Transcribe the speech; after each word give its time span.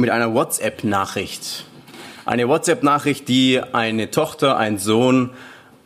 mit 0.00 0.10
einer 0.10 0.34
WhatsApp-Nachricht. 0.34 1.64
Eine 2.24 2.48
WhatsApp-Nachricht, 2.48 3.28
die 3.28 3.60
eine 3.60 4.10
Tochter, 4.10 4.56
ein 4.56 4.78
Sohn 4.78 5.30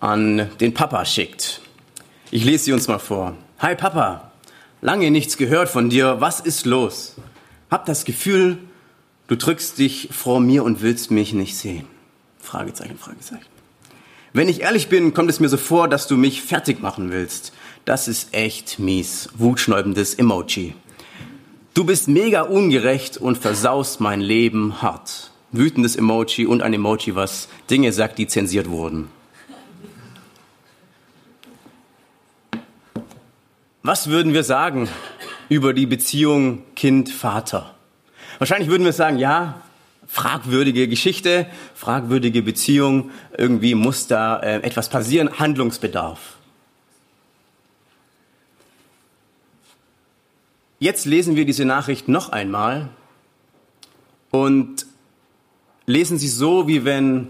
an 0.01 0.51
den 0.61 0.75
Papa 0.75 1.05
schickt. 1.05 1.61
Ich 2.31 2.45
lese 2.45 2.65
sie 2.65 2.73
uns 2.73 2.89
mal 2.89 2.99
vor. 2.99 3.37
Hi 3.59 3.75
Papa, 3.75 4.31
lange 4.81 5.11
nichts 5.11 5.37
gehört 5.37 5.69
von 5.69 5.91
dir. 5.91 6.21
Was 6.21 6.41
ist 6.41 6.67
los? 6.67 7.17
Hab 7.71 7.87
das 7.87 8.05
Gefühl, 8.05 8.59
du 9.29 9.37
drückst 9.37 9.79
dich 9.79 10.09
vor 10.13 10.41
mir 10.41 10.65
und 10.65 10.83
willst 10.83 11.11
mich 11.11 11.33
nicht 11.33 11.57
sehen. 11.57 11.87
Fragezeichen, 12.39 12.99
Fragezeichen. 12.99 13.47
Wenn 14.33 14.49
ich 14.49 14.63
ehrlich 14.63 14.89
bin, 14.89 15.15
kommt 15.15 15.31
es 15.31 15.41
mir 15.41 15.49
so 15.49 15.57
vor, 15.57 15.89
dass 15.89 16.09
du 16.09 16.17
mich 16.17 16.43
fertig 16.43 16.83
machen 16.83 17.11
willst. 17.13 17.53
Das 17.85 18.09
ist 18.09 18.35
echt 18.35 18.79
mies. 18.79 19.29
Wutschnäubendes 19.37 20.15
Emoji. 20.15 20.75
Du 21.75 21.83
bist 21.83 22.07
mega 22.07 22.43
ungerecht 22.43 23.17
und 23.17 23.37
versaust 23.37 24.01
mein 24.01 24.21
Leben 24.21 24.81
hart. 24.81 25.33
Wütendes 25.51 25.97
Emoji 25.97 26.47
und 26.47 26.63
ein 26.63 26.73
Emoji, 26.73 27.17
was 27.17 27.49
Dinge 27.69 27.93
sagt, 27.93 28.17
die 28.19 28.29
zensiert 28.29 28.71
wurden. 28.71 29.09
Was 33.83 34.07
würden 34.09 34.35
wir 34.35 34.45
sagen 34.45 34.89
über 35.49 35.75
die 35.75 35.87
Beziehung 35.87 36.63
Kind-Vater? 36.77 37.75
Wahrscheinlich 38.39 38.71
würden 38.71 38.85
wir 38.85 38.93
sagen, 38.93 39.19
ja, 39.19 39.61
fragwürdige 40.07 40.87
Geschichte, 40.87 41.47
fragwürdige 41.75 42.43
Beziehung, 42.43 43.11
irgendwie 43.37 43.75
muss 43.75 44.07
da 44.07 44.39
äh, 44.39 44.61
etwas 44.61 44.89
passieren, 44.89 45.41
Handlungsbedarf. 45.41 46.37
Jetzt 50.85 51.07
lesen 51.07 51.35
wir 51.35 51.47
diese 51.47 51.65
Nachricht 51.65 52.09
noch 52.09 52.31
einmal 52.31 52.91
und 54.31 54.85
lesen 55.87 56.19
sie 56.19 56.29
so, 56.29 56.69
wie 56.69 56.85
wenn 56.85 57.29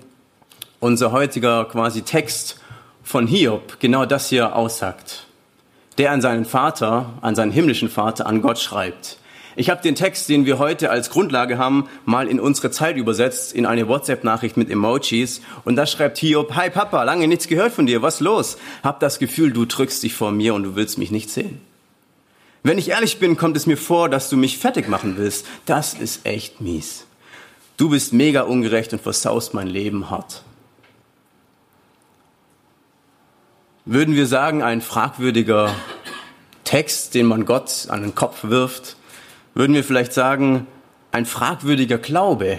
unser 0.81 1.13
heutiger 1.13 1.65
quasi 1.67 2.03
Text 2.03 2.59
von 3.05 3.29
Hiob 3.29 3.79
genau 3.79 4.07
das 4.07 4.29
hier 4.29 4.57
aussagt. 4.57 5.29
Der 5.99 6.11
an 6.11 6.21
seinen 6.21 6.47
Vater, 6.47 7.13
an 7.21 7.37
seinen 7.37 7.53
himmlischen 7.53 7.89
Vater, 7.89 8.27
an 8.27 8.43
Gott 8.43 8.59
schreibt. 8.59 9.19
Ich 9.55 9.71
habe 9.71 9.81
den 9.81 9.95
Text, 9.95 10.29
den 10.29 10.47
wir 10.47 10.59
heute 10.59 10.91
als 10.91 11.09
Grundlage 11.11 11.57
haben, 11.57 11.89
mal 12.05 12.27
in 12.27 12.41
unsere 12.41 12.73
Zeit 12.73 12.97
übersetzt, 12.97 13.53
in 13.53 13.67
eine 13.67 13.87
WhatsApp-Nachricht 13.87 14.57
mit 14.57 14.69
Emojis. 14.69 15.43
Und 15.65 15.77
da 15.77 15.87
schreibt 15.87 16.19
Hiob, 16.19 16.57
Hi 16.57 16.71
Papa, 16.71 17.05
lange 17.05 17.29
nichts 17.29 17.47
gehört 17.47 17.73
von 17.73 17.87
dir, 17.87 18.03
was 18.03 18.19
los? 18.19 18.59
Hab 18.83 18.99
das 18.99 19.21
Gefühl, 19.21 19.53
du 19.53 19.65
drückst 19.65 20.03
dich 20.03 20.15
vor 20.15 20.33
mir 20.33 20.55
und 20.55 20.65
du 20.65 20.75
willst 20.75 20.99
mich 20.99 21.13
nicht 21.13 21.31
sehen. 21.31 21.61
Wenn 22.67 22.79
ich 22.79 22.89
ehrlich 22.89 23.19
bin, 23.19 23.37
kommt 23.37 23.59
es 23.59 23.67
mir 23.67 23.77
vor, 23.77 24.09
dass 24.09 24.31
du 24.31 24.39
mich 24.39 24.57
fertig 24.57 24.89
machen 24.89 25.19
willst. 25.19 25.47
Das 25.67 25.93
ist 25.93 26.25
echt 26.25 26.63
mies. 26.63 27.05
Du 27.77 27.91
bist 27.91 28.15
mega 28.15 28.41
ungerecht 28.41 28.95
und 28.95 29.03
versaust 29.03 29.53
mein 29.53 29.67
Leben 29.67 30.09
hart. 30.09 30.43
Würden 33.85 34.15
wir 34.15 34.27
sagen, 34.27 34.63
ein 34.63 34.81
fragwürdiger 34.81 35.75
Text, 36.65 37.15
den 37.15 37.27
man 37.27 37.45
Gott 37.45 37.89
an 37.91 38.01
den 38.01 38.15
Kopf 38.15 38.45
wirft, 38.45 38.97
würden 39.53 39.75
wir 39.75 39.85
vielleicht 39.85 40.15
sagen, 40.15 40.67
ein 41.13 41.27
fragwürdiger 41.27 41.99
Glaube, 41.99 42.59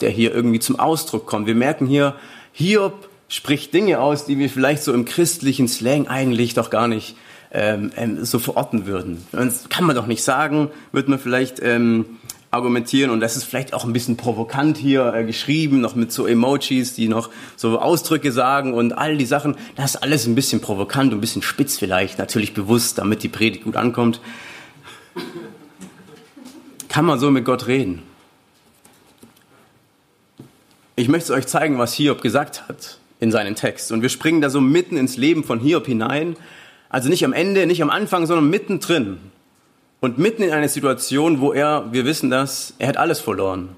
der 0.00 0.10
hier 0.10 0.32
irgendwie 0.32 0.60
zum 0.60 0.78
Ausdruck 0.78 1.26
kommt. 1.26 1.48
Wir 1.48 1.56
merken 1.56 1.86
hier, 1.86 2.14
Hiob 2.52 3.08
spricht 3.26 3.74
Dinge 3.74 3.98
aus, 3.98 4.24
die 4.24 4.38
wir 4.38 4.48
vielleicht 4.48 4.84
so 4.84 4.92
im 4.92 5.04
christlichen 5.04 5.66
Slang 5.66 6.06
eigentlich 6.06 6.54
doch 6.54 6.70
gar 6.70 6.86
nicht 6.86 7.16
ähm, 7.52 7.92
ähm, 7.96 8.24
so 8.24 8.38
verorten 8.38 8.86
würden. 8.86 9.26
Das 9.30 9.68
kann 9.68 9.84
man 9.84 9.94
doch 9.94 10.06
nicht 10.06 10.24
sagen, 10.24 10.70
wird 10.90 11.08
man 11.08 11.18
vielleicht 11.18 11.60
ähm, 11.62 12.06
argumentieren 12.50 13.10
und 13.10 13.20
das 13.20 13.36
ist 13.36 13.44
vielleicht 13.44 13.74
auch 13.74 13.84
ein 13.84 13.92
bisschen 13.92 14.16
provokant 14.16 14.76
hier 14.76 15.12
äh, 15.14 15.24
geschrieben, 15.24 15.80
noch 15.80 15.94
mit 15.94 16.12
so 16.12 16.26
Emojis, 16.26 16.94
die 16.94 17.08
noch 17.08 17.30
so 17.56 17.78
Ausdrücke 17.78 18.32
sagen 18.32 18.74
und 18.74 18.92
all 18.92 19.16
die 19.16 19.26
Sachen. 19.26 19.56
Das 19.76 19.94
ist 19.94 20.02
alles 20.02 20.26
ein 20.26 20.34
bisschen 20.34 20.60
provokant 20.60 21.12
und 21.12 21.18
ein 21.18 21.20
bisschen 21.20 21.42
spitz 21.42 21.78
vielleicht, 21.78 22.18
natürlich 22.18 22.54
bewusst, 22.54 22.98
damit 22.98 23.22
die 23.22 23.28
Predigt 23.28 23.64
gut 23.64 23.76
ankommt. 23.76 24.20
Kann 26.88 27.04
man 27.04 27.18
so 27.18 27.30
mit 27.30 27.44
Gott 27.44 27.66
reden? 27.66 28.02
Ich 30.94 31.08
möchte 31.08 31.32
euch 31.32 31.46
zeigen, 31.46 31.78
was 31.78 31.94
Hiob 31.94 32.20
gesagt 32.20 32.68
hat 32.68 32.98
in 33.18 33.30
seinem 33.30 33.54
Text. 33.54 33.92
Und 33.92 34.02
wir 34.02 34.10
springen 34.10 34.42
da 34.42 34.50
so 34.50 34.60
mitten 34.60 34.96
ins 34.96 35.16
Leben 35.16 35.42
von 35.42 35.58
Hiob 35.58 35.86
hinein 35.86 36.36
also 36.92 37.08
nicht 37.08 37.24
am 37.24 37.32
Ende, 37.32 37.66
nicht 37.66 37.82
am 37.82 37.90
Anfang, 37.90 38.26
sondern 38.26 38.50
mittendrin. 38.50 39.18
Und 40.00 40.18
mitten 40.18 40.42
in 40.42 40.52
einer 40.52 40.68
Situation, 40.68 41.40
wo 41.40 41.52
er, 41.52 41.90
wir 41.90 42.04
wissen 42.04 42.28
das, 42.28 42.74
er 42.78 42.88
hat 42.88 42.98
alles 42.98 43.18
verloren. 43.18 43.70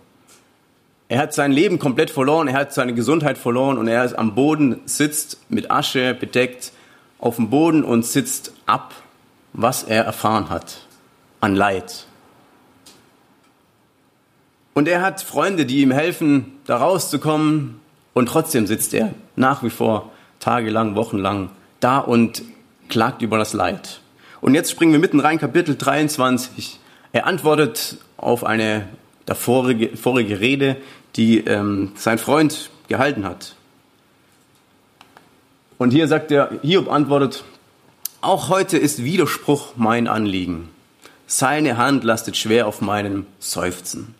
Er 1.09 1.21
hat 1.21 1.33
sein 1.33 1.53
Leben 1.53 1.79
komplett 1.79 2.11
verloren, 2.11 2.49
er 2.49 2.55
hat 2.55 2.75
seine 2.75 2.93
Gesundheit 2.93 3.39
verloren 3.39 3.79
und 3.79 3.87
er 3.87 4.05
ist 4.05 4.15
am 4.15 4.35
Boden, 4.35 4.81
sitzt 4.87 5.39
mit 5.49 5.71
Asche 5.71 6.15
bedeckt 6.15 6.73
auf 7.21 7.37
dem 7.37 7.51
Boden 7.51 7.85
und 7.85 8.05
sitzt 8.05 8.53
ab, 8.67 8.95
was 9.53 9.85
er 9.85 10.05
erfahren 10.05 10.51
hat 10.51 10.81
an 11.41 11.55
Leid. 11.55 12.07
Und 14.73 14.89
er 14.89 15.03
hat 15.03 15.21
Freunde, 15.21 15.67
die 15.67 15.83
ihm 15.83 15.93
helfen, 15.93 16.59
da 16.67 16.79
rauszukommen 16.79 17.81
und 18.13 18.27
trotzdem 18.27 18.67
sitzt 18.67 18.93
er 18.93 19.15
nach 19.37 19.63
wie 19.63 19.71
vor 19.71 20.11
tagelang, 20.41 20.97
wochenlang 20.97 21.51
da 21.79 21.99
und 21.99 22.43
klagt 22.89 23.23
über 23.23 23.39
das 23.39 23.53
Leid. 23.53 24.01
Und 24.41 24.55
jetzt 24.55 24.71
springen 24.71 24.93
wir 24.93 24.99
mitten 24.99 25.21
rein, 25.21 25.39
Kapitel 25.39 25.77
23. 25.77 26.79
Er 27.13 27.27
antwortet 27.27 27.99
auf 28.17 28.45
eine 28.45 28.89
der 29.27 29.35
vorige, 29.35 29.97
vorige 29.97 30.41
Rede, 30.41 30.77
die 31.17 31.39
ähm, 31.39 31.93
sein 31.97 32.19
Freund 32.19 32.71
gehalten 32.89 33.25
hat. 33.25 33.55
Und 35.79 35.91
hier 35.91 36.09
sagt 36.09 36.31
er, 36.31 36.51
Hiob 36.63 36.91
antwortet, 36.91 37.45
auch 38.21 38.49
heute 38.49 38.79
ist 38.79 39.05
Widerspruch 39.05 39.73
mein 39.77 40.09
Anliegen. 40.09 40.69
Seine 41.27 41.77
Hand 41.77 42.05
lastet 42.05 42.37
schwer 42.37 42.67
auf 42.67 42.81
meinem 42.81 43.27
Seufzen. 43.39 44.15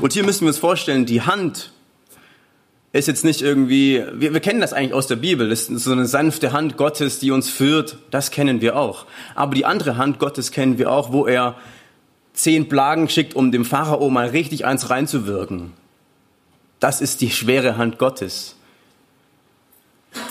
Und 0.00 0.12
hier 0.12 0.24
müssen 0.24 0.42
wir 0.42 0.48
uns 0.48 0.58
vorstellen, 0.58 1.06
die 1.06 1.22
Hand 1.22 1.72
ist 2.94 3.08
jetzt 3.08 3.24
nicht 3.24 3.42
irgendwie, 3.42 4.04
wir, 4.12 4.34
wir 4.34 4.40
kennen 4.40 4.60
das 4.60 4.72
eigentlich 4.72 4.94
aus 4.94 5.08
der 5.08 5.16
Bibel, 5.16 5.48
das 5.48 5.68
ist 5.68 5.82
so 5.82 5.90
eine 5.90 6.06
sanfte 6.06 6.52
Hand 6.52 6.76
Gottes, 6.76 7.18
die 7.18 7.32
uns 7.32 7.50
führt, 7.50 7.98
das 8.12 8.30
kennen 8.30 8.60
wir 8.60 8.76
auch. 8.76 9.06
Aber 9.34 9.56
die 9.56 9.66
andere 9.66 9.96
Hand 9.96 10.20
Gottes 10.20 10.52
kennen 10.52 10.78
wir 10.78 10.92
auch, 10.92 11.12
wo 11.12 11.26
er 11.26 11.56
zehn 12.34 12.68
Plagen 12.68 13.08
schickt, 13.08 13.34
um 13.34 13.50
dem 13.50 13.64
Pharao 13.64 14.10
mal 14.10 14.28
richtig 14.28 14.64
eins 14.64 14.90
reinzuwirken. 14.90 15.72
Das 16.78 17.00
ist 17.00 17.20
die 17.20 17.30
schwere 17.30 17.76
Hand 17.76 17.98
Gottes, 17.98 18.54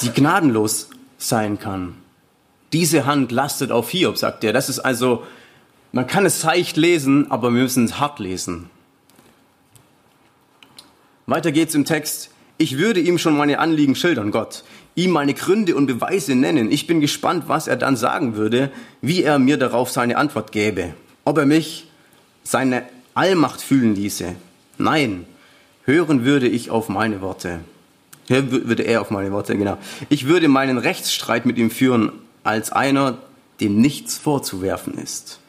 die 0.01 0.11
gnadenlos 0.11 0.89
sein 1.17 1.59
kann. 1.59 1.95
Diese 2.71 3.05
Hand 3.05 3.33
lastet 3.33 3.71
auf 3.71 3.89
Hiob, 3.89 4.17
sagt 4.17 4.43
er. 4.45 4.53
Das 4.53 4.69
ist 4.69 4.79
also, 4.79 5.23
man 5.91 6.07
kann 6.07 6.25
es 6.25 6.39
seicht 6.39 6.77
lesen, 6.77 7.29
aber 7.29 7.53
wir 7.53 7.61
müssen 7.61 7.83
es 7.83 7.99
hart 7.99 8.19
lesen. 8.19 8.69
Weiter 11.25 11.51
geht's 11.51 11.75
im 11.75 11.83
Text. 11.83 12.32
Ich 12.63 12.77
würde 12.77 13.01
ihm 13.01 13.17
schon 13.17 13.35
meine 13.35 13.59
Anliegen 13.59 13.93
schildern, 13.93 14.31
Gott, 14.31 14.63
ihm 14.95 15.11
meine 15.11 15.33
Gründe 15.33 15.75
und 15.75 15.85
Beweise 15.85 16.33
nennen. 16.33 16.71
Ich 16.71 16.87
bin 16.87 17.01
gespannt, 17.01 17.49
was 17.49 17.67
er 17.67 17.75
dann 17.75 17.97
sagen 17.97 18.37
würde, 18.37 18.71
wie 19.01 19.21
er 19.21 19.37
mir 19.37 19.57
darauf 19.57 19.91
seine 19.91 20.15
Antwort 20.15 20.53
gäbe. 20.53 20.93
Ob 21.25 21.37
er 21.37 21.45
mich 21.45 21.87
seine 22.45 22.83
Allmacht 23.15 23.59
fühlen 23.59 23.95
ließe. 23.95 24.35
Nein, 24.77 25.25
hören 25.83 26.23
würde 26.23 26.47
ich 26.47 26.71
auf 26.71 26.87
meine 26.87 27.19
Worte. 27.19 27.59
Hören 28.29 28.49
würde 28.49 28.83
er 28.83 29.01
auf 29.01 29.11
meine 29.11 29.33
Worte, 29.33 29.57
genau. 29.57 29.77
Ich 30.07 30.27
würde 30.27 30.47
meinen 30.47 30.77
Rechtsstreit 30.77 31.45
mit 31.45 31.57
ihm 31.57 31.69
führen 31.69 32.13
als 32.45 32.71
einer, 32.71 33.17
dem 33.59 33.81
nichts 33.81 34.17
vorzuwerfen 34.17 34.97
ist. 34.97 35.41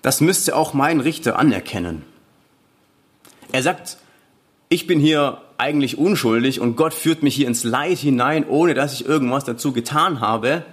Das 0.00 0.22
müsste 0.22 0.56
auch 0.56 0.72
mein 0.72 1.00
Richter 1.00 1.38
anerkennen. 1.38 2.04
Er 3.52 3.62
sagt, 3.62 3.98
ich 4.70 4.86
bin 4.86 4.98
hier 4.98 5.42
eigentlich 5.58 5.98
unschuldig 5.98 6.60
und 6.60 6.76
Gott 6.76 6.94
führt 6.94 7.22
mich 7.22 7.34
hier 7.34 7.46
ins 7.46 7.64
Leid 7.64 7.98
hinein, 7.98 8.46
ohne 8.46 8.74
dass 8.74 8.92
ich 8.92 9.06
irgendwas 9.06 9.44
dazu 9.44 9.72
getan 9.72 10.20
habe. 10.20 10.64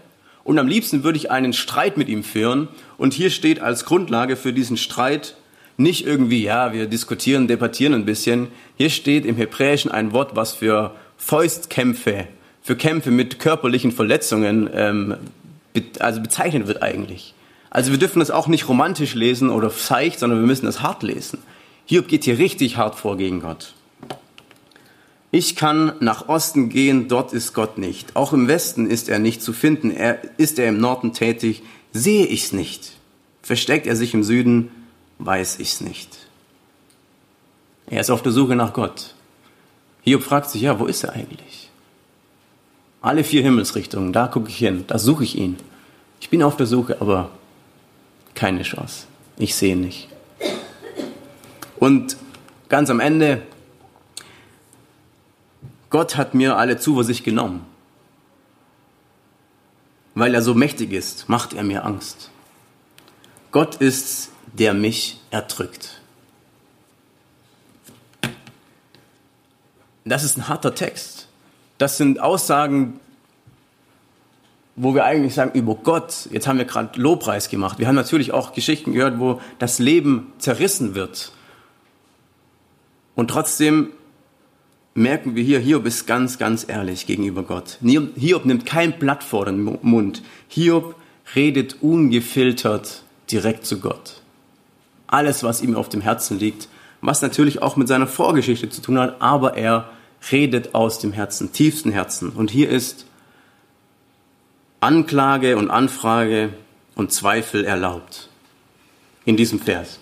Und 0.44 0.58
am 0.58 0.68
liebsten 0.68 1.04
würde 1.04 1.18
ich 1.18 1.30
einen 1.30 1.54
Streit 1.54 1.98
mit 1.98 2.10
ihm 2.10 2.24
führen. 2.24 2.68
Und 2.98 3.14
hier 3.14 3.30
steht 3.30 3.60
als 3.60 3.86
Grundlage 3.86 4.36
für 4.36 4.54
diesen 4.54 4.78
Streit, 4.78 5.36
nicht 5.78 6.06
irgendwie, 6.06 6.44
ja, 6.44 6.74
wir 6.74 6.88
diskutieren, 6.88 7.48
debattieren 7.48 7.94
ein 7.94 8.06
bisschen. 8.06 8.50
Hier 8.78 8.90
steht 8.90 9.26
im 9.26 9.36
Hebräischen 9.36 9.92
ein 9.92 10.12
Wort, 10.12 10.36
was 10.36 10.54
für 10.54 10.96
Fäustkämpfe, 11.18 12.28
für 12.62 12.76
Kämpfe 12.76 13.12
mit 13.12 13.40
körperlichen 13.40 13.92
Verletzungen 13.92 14.70
ähm, 14.74 15.16
be 15.74 15.84
also 16.00 16.22
bezeichnet 16.22 16.68
wird 16.68 16.84
eigentlich. 16.84 17.34
Also 17.70 17.92
wir 17.92 17.98
dürfen 17.98 18.20
das 18.20 18.32
auch 18.32 18.48
nicht 18.48 18.68
romantisch 18.68 19.16
lesen 19.16 19.50
oder 19.50 19.70
seicht, 19.70 20.20
sondern 20.20 20.40
wir 20.40 20.48
müssen 20.48 20.68
es 20.68 20.82
hart 20.82 21.04
lesen. 21.04 21.40
Hiob 21.86 22.08
geht 22.08 22.26
hier 22.26 22.38
richtig 22.38 22.78
hart 22.78 22.96
vor 22.96 23.18
gegen 23.18 23.42
Gott. 23.42 23.74
Ich 25.32 25.56
kann 25.56 25.94
nach 26.02 26.28
Osten 26.28 26.68
gehen, 26.68 27.08
dort 27.08 27.32
ist 27.32 27.54
Gott 27.54 27.78
nicht. 27.78 28.18
Auch 28.18 28.34
im 28.34 28.50
Westen 28.50 28.90
ist 28.90 29.08
er 29.08 29.18
nicht 29.18 29.42
zu 29.42 29.54
finden. 29.54 29.90
Er, 29.90 30.20
ist 30.38 30.60
er 30.60 30.68
im 30.68 30.80
Norden 30.80 31.14
tätig, 31.14 31.64
sehe 31.94 32.26
ich's 32.26 32.52
nicht. 32.52 32.92
Versteckt 33.42 33.88
er 33.88 33.96
sich 33.96 34.14
im 34.14 34.24
Süden, 34.24 34.72
weiß 35.20 35.60
ich's 35.60 35.80
nicht. 35.80 36.28
Er 37.88 38.02
ist 38.02 38.10
auf 38.10 38.22
der 38.22 38.34
Suche 38.34 38.58
nach 38.58 38.74
Gott. 38.74 39.16
Hiob 40.02 40.24
fragt 40.24 40.50
sich, 40.50 40.62
ja, 40.62 40.80
wo 40.80 40.86
ist 40.86 41.04
er 41.04 41.14
eigentlich? 41.14 41.70
Alle 43.02 43.24
vier 43.24 43.42
Himmelsrichtungen, 43.42 44.14
da 44.14 44.28
gucke 44.28 44.50
ich 44.50 44.58
hin, 44.58 44.84
da 44.88 45.00
suche 45.00 45.24
ich 45.24 45.38
ihn. 45.38 45.58
Ich 46.20 46.30
bin 46.30 46.44
auf 46.44 46.58
der 46.58 46.68
Suche, 46.68 47.00
aber 47.00 47.32
keine 48.36 48.64
Chance. 48.64 49.06
Ich 49.38 49.56
sehe 49.56 49.76
nicht. 49.76 50.10
Und 51.80 52.18
ganz 52.70 52.90
am 52.90 53.00
Ende 53.00 53.42
Gott 55.92 56.18
hat 56.18 56.34
mir 56.34 56.58
alle 56.58 56.78
Zuversicht 56.78 57.24
genommen. 57.24 57.66
Weil 60.16 60.34
er 60.34 60.42
so 60.42 60.56
mächtig 60.56 60.92
ist, 60.92 61.30
macht 61.30 61.54
er 61.54 61.64
mir 61.64 61.86
Angst. 61.86 62.32
Gott 63.52 63.76
ist, 63.76 64.32
der 64.54 64.74
mich 64.74 65.20
erdrückt. 65.30 66.02
Das 70.06 70.24
ist 70.24 70.38
ein 70.38 70.48
harter 70.48 70.74
Text. 70.74 71.28
Das 71.78 71.98
sind 71.98 72.20
Aussagen, 72.20 73.00
wo 74.76 74.96
wir 74.96 75.04
eigentlich 75.04 75.36
sagen, 75.36 75.52
über 75.58 75.76
Gott, 75.76 76.30
jetzt 76.32 76.48
haben 76.48 76.58
wir 76.58 76.66
gerade 76.66 77.00
Lobpreis 77.00 77.50
gemacht. 77.50 77.80
Wir 77.80 77.88
haben 77.88 77.96
natürlich 77.96 78.32
auch 78.32 78.54
Geschichten 78.54 78.94
gehört, 78.94 79.20
wo 79.20 79.42
das 79.60 79.80
Leben 79.80 80.32
zerrissen 80.38 80.96
wird. 80.96 81.34
Und 83.16 83.30
trotzdem 83.30 83.92
merken 84.94 85.36
wir 85.36 85.44
hier, 85.44 85.60
Hiob 85.60 85.86
ist 85.86 86.06
ganz, 86.06 86.38
ganz 86.38 86.66
ehrlich 86.68 87.06
gegenüber 87.06 87.44
Gott. 87.44 87.78
Hiob 87.82 88.46
nimmt 88.46 88.66
kein 88.66 88.98
Blatt 89.00 89.24
vor 89.24 89.46
den 89.46 89.64
Mund. 89.82 90.22
Hiob 90.48 90.96
redet 91.36 91.78
ungefiltert 91.82 93.04
direkt 93.32 93.66
zu 93.66 93.80
Gott. 93.80 94.22
Alles, 95.08 95.44
was 95.44 95.62
ihm 95.62 95.76
auf 95.76 95.90
dem 95.90 96.02
Herzen 96.02 96.40
liegt, 96.40 96.68
was 97.02 97.22
natürlich 97.22 97.62
auch 97.62 97.76
mit 97.76 97.88
seiner 97.88 98.08
Vorgeschichte 98.08 98.70
zu 98.70 98.82
tun 98.82 99.00
hat, 99.00 99.22
aber 99.22 99.58
er 99.58 99.90
redet 100.32 100.76
aus 100.76 101.00
dem 101.00 101.14
Herzen, 101.14 101.52
tiefsten 101.52 101.92
Herzen. 101.92 102.30
Und 102.30 102.52
hier 102.52 102.70
ist 102.70 103.06
Anklage 104.82 105.58
und 105.58 105.70
Anfrage 105.70 106.54
und 106.96 107.12
Zweifel 107.12 107.66
erlaubt. 107.66 108.30
In 109.26 109.38
diesem 109.38 109.60
Vers. 109.60 110.01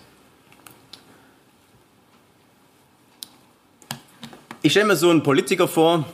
Ich 4.62 4.72
stelle 4.72 4.88
mir 4.88 4.96
so 4.96 5.08
einen 5.08 5.22
Politiker 5.22 5.66
vor, 5.66 6.04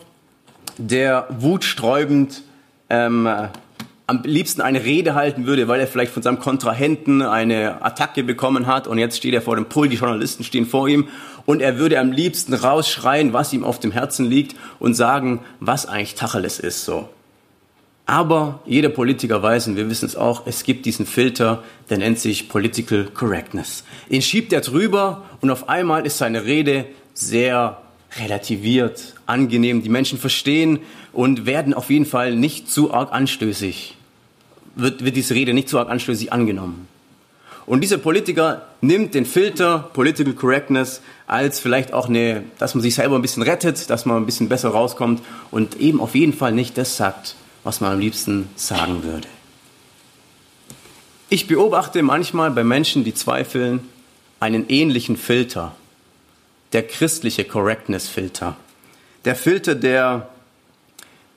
der 0.78 1.26
wutsträubend 1.30 2.42
ähm, 2.88 3.28
am 4.06 4.22
liebsten 4.22 4.60
eine 4.60 4.84
Rede 4.84 5.16
halten 5.16 5.46
würde, 5.46 5.66
weil 5.66 5.80
er 5.80 5.88
vielleicht 5.88 6.12
von 6.12 6.22
seinem 6.22 6.38
Kontrahenten 6.38 7.22
eine 7.22 7.84
Attacke 7.84 8.22
bekommen 8.22 8.68
hat 8.68 8.86
und 8.86 8.98
jetzt 8.98 9.16
steht 9.16 9.34
er 9.34 9.42
vor 9.42 9.56
dem 9.56 9.64
Pult, 9.64 9.90
die 9.90 9.96
Journalisten 9.96 10.44
stehen 10.44 10.64
vor 10.64 10.86
ihm 10.86 11.08
und 11.44 11.60
er 11.60 11.78
würde 11.78 11.98
am 11.98 12.12
liebsten 12.12 12.54
rausschreien, 12.54 13.32
was 13.32 13.52
ihm 13.52 13.64
auf 13.64 13.80
dem 13.80 13.90
Herzen 13.90 14.26
liegt 14.30 14.54
und 14.78 14.94
sagen, 14.94 15.40
was 15.58 15.86
eigentlich 15.86 16.14
Tacheles 16.14 16.60
ist 16.60 16.84
so. 16.84 17.08
Aber 18.08 18.60
jeder 18.64 18.90
Politiker 18.90 19.42
weiß, 19.42 19.66
und 19.66 19.76
wir 19.76 19.90
wissen 19.90 20.06
es 20.06 20.14
auch, 20.14 20.46
es 20.46 20.62
gibt 20.62 20.86
diesen 20.86 21.04
Filter, 21.04 21.64
der 21.90 21.98
nennt 21.98 22.20
sich 22.20 22.48
Political 22.48 23.06
Correctness. 23.06 23.82
Den 24.08 24.22
schiebt 24.22 24.52
er 24.52 24.60
drüber 24.60 25.24
und 25.40 25.50
auf 25.50 25.68
einmal 25.68 26.06
ist 26.06 26.18
seine 26.18 26.44
Rede 26.44 26.84
sehr 27.12 27.82
relativiert, 28.20 29.14
angenehm. 29.26 29.82
Die 29.82 29.88
Menschen 29.88 30.18
verstehen 30.18 30.80
und 31.12 31.46
werden 31.46 31.74
auf 31.74 31.90
jeden 31.90 32.06
Fall 32.06 32.34
nicht 32.34 32.70
zu 32.70 32.92
arg 32.92 33.12
anstößig. 33.12 33.96
Wird, 34.74 35.04
wird 35.04 35.16
diese 35.16 35.34
Rede 35.34 35.54
nicht 35.54 35.68
zu 35.68 35.78
arg 35.78 35.88
anstößig 35.88 36.32
angenommen. 36.32 36.88
Und 37.66 37.80
dieser 37.80 37.98
Politiker 37.98 38.66
nimmt 38.80 39.14
den 39.14 39.26
Filter 39.26 39.90
Political 39.92 40.34
Correctness 40.34 41.00
als 41.26 41.58
vielleicht 41.58 41.92
auch 41.92 42.08
eine, 42.08 42.44
dass 42.58 42.74
man 42.74 42.82
sich 42.82 42.94
selber 42.94 43.16
ein 43.16 43.22
bisschen 43.22 43.42
rettet, 43.42 43.90
dass 43.90 44.06
man 44.06 44.18
ein 44.18 44.26
bisschen 44.26 44.48
besser 44.48 44.68
rauskommt 44.68 45.20
und 45.50 45.80
eben 45.80 46.00
auf 46.00 46.14
jeden 46.14 46.32
Fall 46.32 46.52
nicht 46.52 46.78
das 46.78 46.96
sagt, 46.96 47.34
was 47.64 47.80
man 47.80 47.94
am 47.94 47.98
liebsten 47.98 48.48
sagen 48.54 49.02
würde. 49.02 49.26
Ich 51.28 51.48
beobachte 51.48 52.04
manchmal 52.04 52.52
bei 52.52 52.62
Menschen, 52.62 53.02
die 53.02 53.14
zweifeln, 53.14 53.80
einen 54.38 54.68
ähnlichen 54.68 55.16
Filter 55.16 55.74
der 56.72 56.86
christliche 56.86 57.44
Correctness-Filter. 57.44 58.56
Der 59.24 59.34
Filter, 59.34 59.74
der 59.74 60.28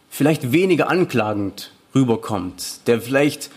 vielleicht 0.10 0.52
weniger 0.52 0.90
anklagend 0.90 1.72
rüberkommt, 1.96 2.88
der 2.88 3.02
vielleicht 3.02 3.50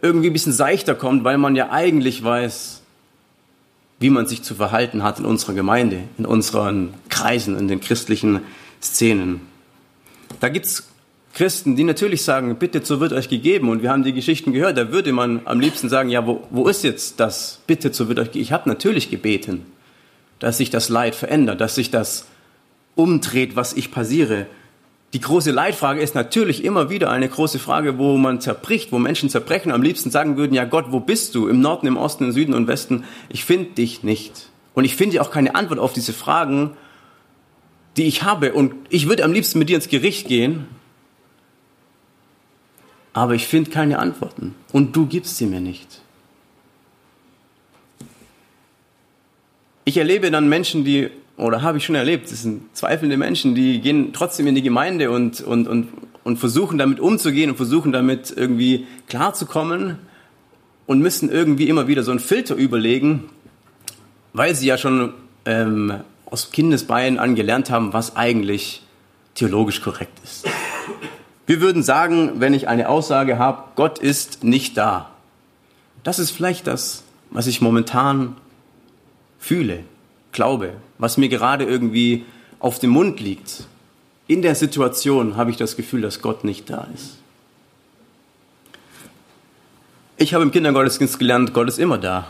irgendwie 0.00 0.30
ein 0.30 0.32
bisschen 0.32 0.52
seichter 0.52 0.94
kommt, 0.94 1.24
weil 1.24 1.38
man 1.38 1.54
ja 1.54 1.70
eigentlich 1.70 2.22
weiß, 2.22 2.82
wie 4.00 4.10
man 4.10 4.26
sich 4.26 4.42
zu 4.42 4.54
verhalten 4.54 5.04
hat 5.04 5.20
in 5.20 5.24
unserer 5.24 5.54
Gemeinde, 5.54 6.02
in 6.18 6.26
unseren 6.26 6.94
Kreisen, 7.08 7.56
in 7.56 7.68
den 7.68 7.80
christlichen 7.80 8.40
Szenen. 8.80 9.42
Da 10.40 10.48
gibt 10.48 10.66
es 10.66 10.88
Christen, 11.34 11.76
die 11.76 11.84
natürlich 11.84 12.22
sagen, 12.22 12.56
bitte 12.56 12.84
so 12.84 13.00
wird 13.00 13.12
euch 13.12 13.28
gegeben. 13.28 13.68
Und 13.68 13.82
wir 13.82 13.90
haben 13.90 14.02
die 14.02 14.12
Geschichten 14.12 14.52
gehört, 14.52 14.76
da 14.76 14.92
würde 14.92 15.12
man 15.12 15.40
am 15.44 15.60
liebsten 15.60 15.88
sagen, 15.88 16.10
ja, 16.10 16.26
wo, 16.26 16.46
wo 16.50 16.68
ist 16.68 16.84
jetzt 16.84 17.20
das, 17.20 17.60
bitte 17.66 17.92
so 17.92 18.08
wird 18.08 18.18
euch 18.18 18.28
gegeben. 18.28 18.42
Ich 18.42 18.52
habe 18.52 18.68
natürlich 18.68 19.10
gebeten 19.10 19.66
dass 20.42 20.58
sich 20.58 20.70
das 20.70 20.88
Leid 20.88 21.14
verändert, 21.14 21.60
dass 21.60 21.76
sich 21.76 21.92
das 21.92 22.26
umdreht, 22.96 23.54
was 23.54 23.74
ich 23.74 23.92
passiere. 23.92 24.46
Die 25.12 25.20
große 25.20 25.52
Leitfrage 25.52 26.00
ist 26.00 26.16
natürlich 26.16 26.64
immer 26.64 26.90
wieder 26.90 27.12
eine 27.12 27.28
große 27.28 27.60
Frage, 27.60 27.96
wo 27.96 28.16
man 28.16 28.40
zerbricht, 28.40 28.90
wo 28.90 28.98
Menschen 28.98 29.30
zerbrechen, 29.30 29.70
am 29.70 29.82
liebsten 29.82 30.10
sagen 30.10 30.36
würden, 30.36 30.54
ja 30.54 30.64
Gott, 30.64 30.86
wo 30.88 30.98
bist 30.98 31.36
du? 31.36 31.46
Im 31.46 31.60
Norden, 31.60 31.86
im 31.86 31.96
Osten, 31.96 32.24
im 32.24 32.32
Süden 32.32 32.54
und 32.54 32.66
Westen? 32.66 33.04
Ich 33.28 33.44
finde 33.44 33.70
dich 33.70 34.02
nicht. 34.02 34.48
Und 34.74 34.84
ich 34.84 34.96
finde 34.96 35.22
auch 35.22 35.30
keine 35.30 35.54
Antwort 35.54 35.78
auf 35.78 35.92
diese 35.92 36.12
Fragen, 36.12 36.72
die 37.96 38.04
ich 38.04 38.24
habe. 38.24 38.52
Und 38.52 38.74
ich 38.88 39.08
würde 39.08 39.22
am 39.22 39.32
liebsten 39.32 39.60
mit 39.60 39.68
dir 39.68 39.76
ins 39.76 39.88
Gericht 39.88 40.26
gehen, 40.26 40.66
aber 43.12 43.34
ich 43.34 43.46
finde 43.46 43.70
keine 43.70 44.00
Antworten. 44.00 44.56
Und 44.72 44.96
du 44.96 45.06
gibst 45.06 45.36
sie 45.36 45.46
mir 45.46 45.60
nicht. 45.60 46.00
Ich 49.84 49.96
erlebe 49.96 50.30
dann 50.30 50.48
Menschen, 50.48 50.84
die, 50.84 51.10
oder 51.36 51.62
habe 51.62 51.78
ich 51.78 51.84
schon 51.84 51.94
erlebt, 51.94 52.30
das 52.30 52.42
sind 52.42 52.76
zweifelnde 52.76 53.16
Menschen, 53.16 53.54
die 53.54 53.80
gehen 53.80 54.12
trotzdem 54.12 54.46
in 54.46 54.54
die 54.54 54.62
Gemeinde 54.62 55.10
und, 55.10 55.40
und, 55.40 55.66
und, 55.66 55.88
und 56.24 56.36
versuchen 56.36 56.78
damit 56.78 57.00
umzugehen 57.00 57.50
und 57.50 57.56
versuchen 57.56 57.92
damit 57.92 58.32
irgendwie 58.36 58.86
klarzukommen 59.08 59.98
und 60.86 61.00
müssen 61.00 61.30
irgendwie 61.30 61.68
immer 61.68 61.88
wieder 61.88 62.02
so 62.02 62.10
einen 62.10 62.20
Filter 62.20 62.54
überlegen, 62.54 63.24
weil 64.32 64.54
sie 64.54 64.66
ja 64.66 64.78
schon 64.78 65.14
ähm, 65.44 66.00
aus 66.26 66.50
Kindesbeinen 66.50 67.18
an 67.18 67.34
gelernt 67.34 67.70
haben, 67.70 67.92
was 67.92 68.16
eigentlich 68.16 68.82
theologisch 69.34 69.82
korrekt 69.82 70.18
ist. 70.24 70.46
Wir 71.46 71.60
würden 71.60 71.82
sagen, 71.82 72.34
wenn 72.36 72.54
ich 72.54 72.68
eine 72.68 72.88
Aussage 72.88 73.38
habe, 73.38 73.64
Gott 73.74 73.98
ist 73.98 74.44
nicht 74.44 74.76
da. 74.76 75.10
Das 76.04 76.18
ist 76.18 76.30
vielleicht 76.30 76.66
das, 76.66 77.02
was 77.30 77.46
ich 77.46 77.60
momentan 77.60 78.36
fühle, 79.42 79.80
glaube, 80.30 80.74
was 80.98 81.16
mir 81.16 81.28
gerade 81.28 81.64
irgendwie 81.64 82.24
auf 82.60 82.78
dem 82.78 82.90
Mund 82.90 83.18
liegt. 83.18 83.66
In 84.28 84.40
der 84.40 84.54
Situation 84.54 85.36
habe 85.36 85.50
ich 85.50 85.56
das 85.56 85.76
Gefühl, 85.76 86.00
dass 86.00 86.22
Gott 86.22 86.44
nicht 86.44 86.70
da 86.70 86.86
ist. 86.94 87.18
Ich 90.16 90.32
habe 90.32 90.44
im 90.44 90.52
Kindergottesdienst 90.52 91.18
gelernt, 91.18 91.52
Gott 91.52 91.68
ist 91.68 91.80
immer 91.80 91.98
da. 91.98 92.28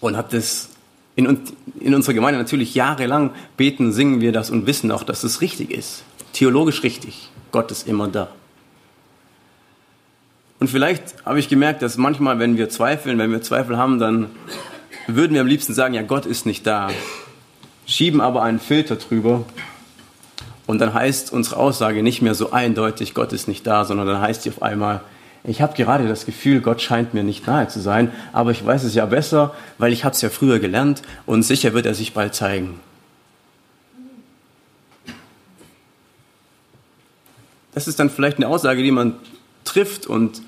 Und 0.00 0.18
habe 0.18 0.28
das 0.30 0.68
in, 1.16 1.38
in 1.80 1.94
unserer 1.94 2.12
Gemeinde 2.12 2.38
natürlich 2.38 2.74
jahrelang 2.74 3.30
beten, 3.56 3.92
singen 3.92 4.20
wir 4.20 4.32
das 4.32 4.50
und 4.50 4.66
wissen 4.66 4.92
auch, 4.92 5.02
dass 5.02 5.24
es 5.24 5.40
richtig 5.40 5.70
ist. 5.70 6.04
Theologisch 6.34 6.82
richtig. 6.82 7.30
Gott 7.52 7.70
ist 7.70 7.88
immer 7.88 8.06
da. 8.06 8.28
Und 10.58 10.68
vielleicht 10.68 11.24
habe 11.24 11.40
ich 11.40 11.48
gemerkt, 11.48 11.80
dass 11.80 11.96
manchmal, 11.96 12.38
wenn 12.38 12.58
wir 12.58 12.68
zweifeln, 12.68 13.16
wenn 13.16 13.32
wir 13.32 13.40
Zweifel 13.40 13.78
haben, 13.78 13.98
dann 13.98 14.30
würden 15.06 15.34
wir 15.34 15.40
am 15.40 15.46
liebsten 15.46 15.74
sagen, 15.74 15.94
ja, 15.94 16.02
Gott 16.02 16.26
ist 16.26 16.46
nicht 16.46 16.66
da, 16.66 16.90
schieben 17.86 18.20
aber 18.20 18.42
einen 18.42 18.60
Filter 18.60 18.96
drüber 18.96 19.44
und 20.66 20.80
dann 20.80 20.94
heißt 20.94 21.32
unsere 21.32 21.56
Aussage 21.56 22.02
nicht 22.02 22.22
mehr 22.22 22.34
so 22.34 22.52
eindeutig, 22.52 23.14
Gott 23.14 23.32
ist 23.32 23.48
nicht 23.48 23.66
da, 23.66 23.84
sondern 23.84 24.06
dann 24.06 24.20
heißt 24.20 24.42
sie 24.42 24.50
auf 24.50 24.62
einmal, 24.62 25.00
ich 25.42 25.62
habe 25.62 25.74
gerade 25.74 26.06
das 26.06 26.26
Gefühl, 26.26 26.60
Gott 26.60 26.82
scheint 26.82 27.14
mir 27.14 27.24
nicht 27.24 27.46
nahe 27.46 27.66
zu 27.68 27.80
sein, 27.80 28.12
aber 28.32 28.50
ich 28.50 28.64
weiß 28.64 28.84
es 28.84 28.94
ja 28.94 29.06
besser, 29.06 29.54
weil 29.78 29.92
ich 29.92 30.04
habe 30.04 30.14
es 30.14 30.20
ja 30.20 30.28
früher 30.28 30.58
gelernt 30.58 31.02
und 31.26 31.42
sicher 31.42 31.72
wird 31.72 31.86
er 31.86 31.94
sich 31.94 32.12
bald 32.12 32.34
zeigen. 32.34 32.78
Das 37.72 37.88
ist 37.88 37.98
dann 37.98 38.10
vielleicht 38.10 38.36
eine 38.36 38.48
Aussage, 38.48 38.82
die 38.82 38.90
man 38.90 39.14
trifft 39.64 40.06
und 40.06 40.42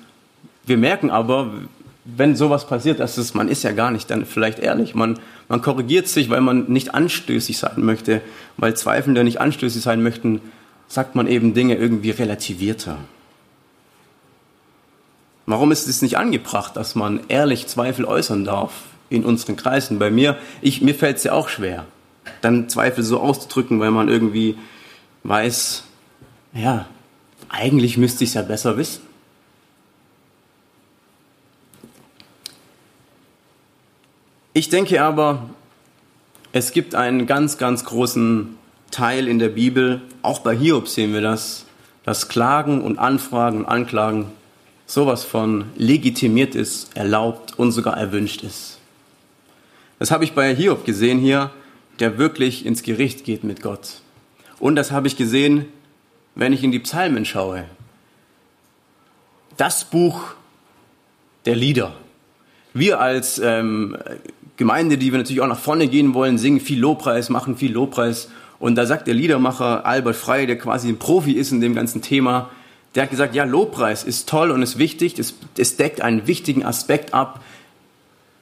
wir 0.65 0.77
merken 0.77 1.09
aber, 1.09 1.51
wenn 2.05 2.35
sowas 2.35 2.67
passiert, 2.67 2.99
dass 2.99 3.17
es, 3.17 3.33
man 3.33 3.47
ist 3.47 3.63
ja 3.63 3.71
gar 3.71 3.91
nicht 3.91 4.09
dann 4.09 4.25
vielleicht 4.25 4.59
ehrlich. 4.59 4.93
Man, 4.93 5.19
man 5.47 5.61
korrigiert 5.61 6.07
sich, 6.07 6.29
weil 6.29 6.41
man 6.41 6.65
nicht 6.71 6.93
anstößig 6.93 7.57
sein 7.57 7.83
möchte, 7.83 8.21
weil 8.57 8.75
Zweifelnde 8.75 9.23
nicht 9.23 9.39
anstößig 9.39 9.81
sein 9.81 10.03
möchten, 10.03 10.41
sagt 10.87 11.15
man 11.15 11.27
eben 11.27 11.53
Dinge 11.53 11.75
irgendwie 11.75 12.11
relativierter. 12.11 12.97
Warum 15.45 15.71
ist 15.71 15.87
es 15.87 16.01
nicht 16.01 16.17
angebracht, 16.17 16.75
dass 16.75 16.95
man 16.95 17.21
ehrlich 17.27 17.67
Zweifel 17.67 18.05
äußern 18.05 18.45
darf 18.45 18.73
in 19.09 19.25
unseren 19.25 19.55
Kreisen? 19.55 19.99
Bei 19.99 20.11
mir, 20.11 20.37
ich, 20.61 20.81
mir 20.81 20.95
fällt 20.95 21.17
es 21.17 21.23
ja 21.23 21.33
auch 21.33 21.49
schwer, 21.49 21.85
dann 22.41 22.69
Zweifel 22.69 23.03
so 23.03 23.19
auszudrücken, 23.19 23.79
weil 23.79 23.91
man 23.91 24.09
irgendwie 24.09 24.57
weiß, 25.23 25.83
ja, 26.53 26.85
eigentlich 27.49 27.97
müsste 27.97 28.23
ich 28.23 28.31
es 28.31 28.33
ja 28.35 28.41
besser 28.41 28.77
wissen. 28.77 29.12
Ich 34.55 34.69
denke 34.69 35.01
aber, 35.01 35.49
es 36.51 36.71
gibt 36.73 36.93
einen 36.93 37.25
ganz, 37.25 37.57
ganz 37.57 37.85
großen 37.85 38.55
Teil 38.91 39.27
in 39.27 39.39
der 39.39 39.49
Bibel, 39.49 40.03
auch 40.21 40.41
bei 40.41 40.55
Hiob 40.55 40.87
sehen 40.87 41.11
wir 41.11 41.21
das, 41.21 41.65
dass 42.03 42.29
Klagen 42.29 42.81
und 42.81 42.99
Anfragen 42.99 43.59
und 43.59 43.65
Anklagen 43.65 44.31
sowas 44.85 45.23
von 45.23 45.65
legitimiert 45.75 46.53
ist, 46.53 46.95
erlaubt 46.95 47.57
und 47.57 47.71
sogar 47.71 47.97
erwünscht 47.97 48.43
ist. 48.43 48.77
Das 49.97 50.11
habe 50.11 50.23
ich 50.23 50.33
bei 50.33 50.53
Hiob 50.55 50.85
gesehen 50.85 51.17
hier, 51.17 51.49
der 51.99 52.19
wirklich 52.19 52.63
ins 52.63 52.83
Gericht 52.83 53.23
geht 53.23 53.43
mit 53.43 53.63
Gott. 53.63 54.01
Und 54.59 54.75
das 54.75 54.91
habe 54.91 55.07
ich 55.07 55.17
gesehen, 55.17 55.65
wenn 56.35 56.53
ich 56.53 56.63
in 56.63 56.71
die 56.71 56.79
Psalmen 56.79 57.25
schaue. 57.25 57.65
Das 59.57 59.85
Buch 59.85 60.35
der 61.45 61.55
Lieder. 61.55 61.95
Wir 62.75 62.99
als 62.99 63.39
ähm, 63.39 63.97
Gemeinde, 64.57 64.97
die 64.97 65.11
wir 65.11 65.17
natürlich 65.17 65.41
auch 65.41 65.47
nach 65.47 65.59
vorne 65.59 65.87
gehen 65.87 66.13
wollen, 66.13 66.37
singen 66.37 66.59
viel 66.59 66.79
Lobpreis, 66.79 67.29
machen 67.29 67.57
viel 67.57 67.71
Lobpreis. 67.71 68.29
Und 68.59 68.75
da 68.75 68.85
sagt 68.85 69.07
der 69.07 69.13
Liedermacher 69.13 69.85
Albert 69.85 70.15
Frey, 70.15 70.45
der 70.45 70.57
quasi 70.57 70.89
ein 70.89 70.99
Profi 70.99 71.33
ist 71.33 71.51
in 71.51 71.61
dem 71.61 71.75
ganzen 71.75 72.01
Thema, 72.01 72.49
der 72.95 73.03
hat 73.03 73.09
gesagt, 73.09 73.33
ja, 73.33 73.43
Lobpreis 73.43 74.03
ist 74.03 74.29
toll 74.29 74.51
und 74.51 74.61
ist 74.61 74.77
wichtig, 74.77 75.17
es, 75.17 75.33
es 75.57 75.77
deckt 75.77 76.01
einen 76.01 76.27
wichtigen 76.27 76.63
Aspekt 76.63 77.13
ab 77.13 77.41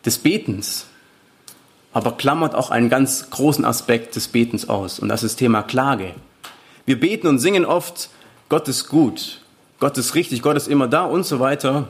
des 0.06 0.18
Betens, 0.18 0.88
aber 1.94 2.14
klammert 2.14 2.56
auch 2.56 2.70
einen 2.70 2.90
ganz 2.90 3.30
großen 3.30 3.64
Aspekt 3.64 4.16
des 4.16 4.28
Betens 4.28 4.68
aus 4.68 5.00
und 5.00 5.10
das 5.10 5.24
ist 5.24 5.38
Thema 5.38 5.64
Klage. 5.64 6.14
Wir 6.86 7.00
beten 7.00 7.28
und 7.28 7.40
singen 7.40 7.66
oft, 7.66 8.10
Gott 8.50 8.68
ist 8.68 8.90
gut, 8.90 9.42
Gott 9.80 9.98
ist 9.98 10.16
richtig, 10.16 10.42
Gott 10.42 10.58
ist 10.58 10.68
immer 10.68 10.88
da 10.88 11.06
und 11.06 11.26
so 11.26 11.40
weiter. 11.40 11.88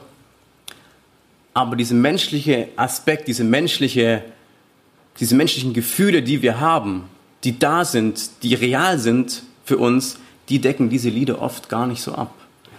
Aber 1.53 1.75
dieser 1.75 1.95
menschliche 1.95 2.69
Aspekt, 2.75 3.27
diese 3.27 3.43
menschliche, 3.43 4.23
diese 5.19 5.35
menschlichen 5.35 5.73
Gefühle, 5.73 6.23
die 6.23 6.41
wir 6.41 6.59
haben, 6.59 7.03
die 7.43 7.59
da 7.59 7.85
sind, 7.85 8.43
die 8.43 8.55
real 8.55 8.99
sind 8.99 9.43
für 9.65 9.77
uns, 9.77 10.19
die 10.49 10.59
decken 10.59 10.89
diese 10.89 11.09
Lieder 11.09 11.41
oft 11.41 11.69
gar 11.69 11.87
nicht 11.87 12.01
so 12.01 12.13
ab. 12.13 12.33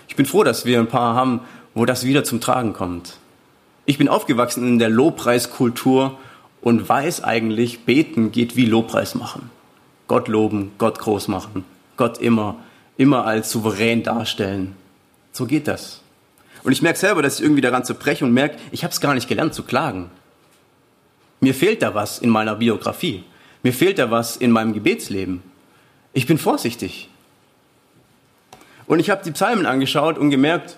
Ich 0.09 0.17
bin 0.17 0.26
froh, 0.26 0.45
dass 0.45 0.64
wir 0.64 0.79
ein 0.79 0.88
paar 0.88 1.14
haben, 1.14 1.41
wo 1.75 1.85
das 1.85 2.05
wieder 2.05 2.25
zum 2.25 2.41
Tragen 2.41 2.73
kommt. 2.73 3.17
Ich 3.85 3.99
bin 3.99 4.09
aufgewachsen 4.09 4.67
in 4.67 4.79
der 4.79 4.91
Lobpreiskultur 4.91 6.19
und 6.61 6.88
weiß 6.88 7.25
eigentlich, 7.25 7.81
beten 7.81 8.31
geht 8.31 8.57
wie 8.57 8.67
Lobpreis 8.67 9.14
machen. 9.14 9.50
Gott 10.07 10.29
loben, 10.29 10.73
Gott 10.79 10.99
groß 10.99 11.29
machen, 11.29 11.64
Gott 11.97 12.19
immer, 12.19 12.57
immer 12.97 13.25
als 13.25 13.50
souverän 13.50 14.02
darstellen. 14.02 14.76
So 15.33 15.47
geht 15.47 15.67
das. 15.67 16.01
Und 16.62 16.73
ich 16.73 16.83
merke 16.83 16.99
selber, 16.99 17.23
dass 17.23 17.37
ich 17.37 17.42
irgendwie 17.42 17.61
daran 17.61 17.85
zerbreche 17.85 18.25
und 18.25 18.33
merke, 18.33 18.57
ich 18.71 18.85
habe 18.85 18.92
es 18.92 19.00
gar 19.00 19.14
nicht 19.14 19.28
gelernt 19.28 19.54
zu 19.54 19.62
klagen. 19.62 20.11
Mir 21.40 21.54
fehlt 21.54 21.83
da 21.83 21.95
was 21.95 22.19
in 22.19 22.31
meiner 22.31 22.54
Biografie. 22.54 23.25
Mir 23.62 23.73
fehlt 23.73 23.99
da 23.99 24.11
was 24.11 24.37
in 24.37 24.52
meinem 24.52 24.73
Gebetsleben. 24.73 25.42
Ich 26.12 26.26
bin 26.26 26.38
vorsichtig. 26.38 27.09
Und 28.87 29.00
ich 29.00 29.11
habe 29.11 29.25
die 29.25 29.33
Psalmen 29.33 29.66
angeschaut 29.66 30.19
und 30.19 30.31
gemerkt, 30.31 30.76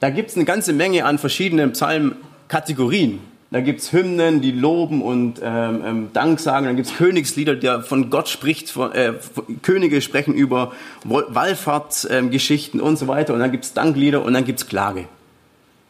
da 0.00 0.10
gibt 0.10 0.30
es 0.30 0.36
eine 0.36 0.44
ganze 0.44 0.72
Menge 0.72 1.04
an 1.04 1.18
verschiedenen 1.18 1.72
Psalmkategorien. 1.72 3.20
Da 3.52 3.60
gibt 3.60 3.80
es 3.80 3.92
Hymnen, 3.92 4.40
die 4.40 4.50
loben 4.50 5.02
und 5.02 5.40
ähm, 5.42 5.82
ähm, 5.84 6.08
Dank 6.14 6.40
sagen. 6.40 6.64
Dann 6.64 6.76
gibt 6.76 6.88
es 6.88 6.94
Königslieder, 6.94 7.54
der 7.54 7.82
von 7.82 8.08
Gott 8.08 8.30
spricht. 8.30 8.70
Von, 8.70 8.92
äh, 8.92 9.12
Könige 9.60 10.00
sprechen 10.00 10.32
über 10.32 10.72
Wallfahrtsgeschichten 11.04 12.80
ähm, 12.80 12.86
und 12.86 12.96
so 12.96 13.08
weiter. 13.08 13.34
Und 13.34 13.40
dann 13.40 13.52
gibt 13.52 13.64
es 13.64 13.74
Danklieder 13.74 14.24
und 14.24 14.32
dann 14.32 14.46
gibt 14.46 14.60
es 14.60 14.66
Klage. 14.66 15.04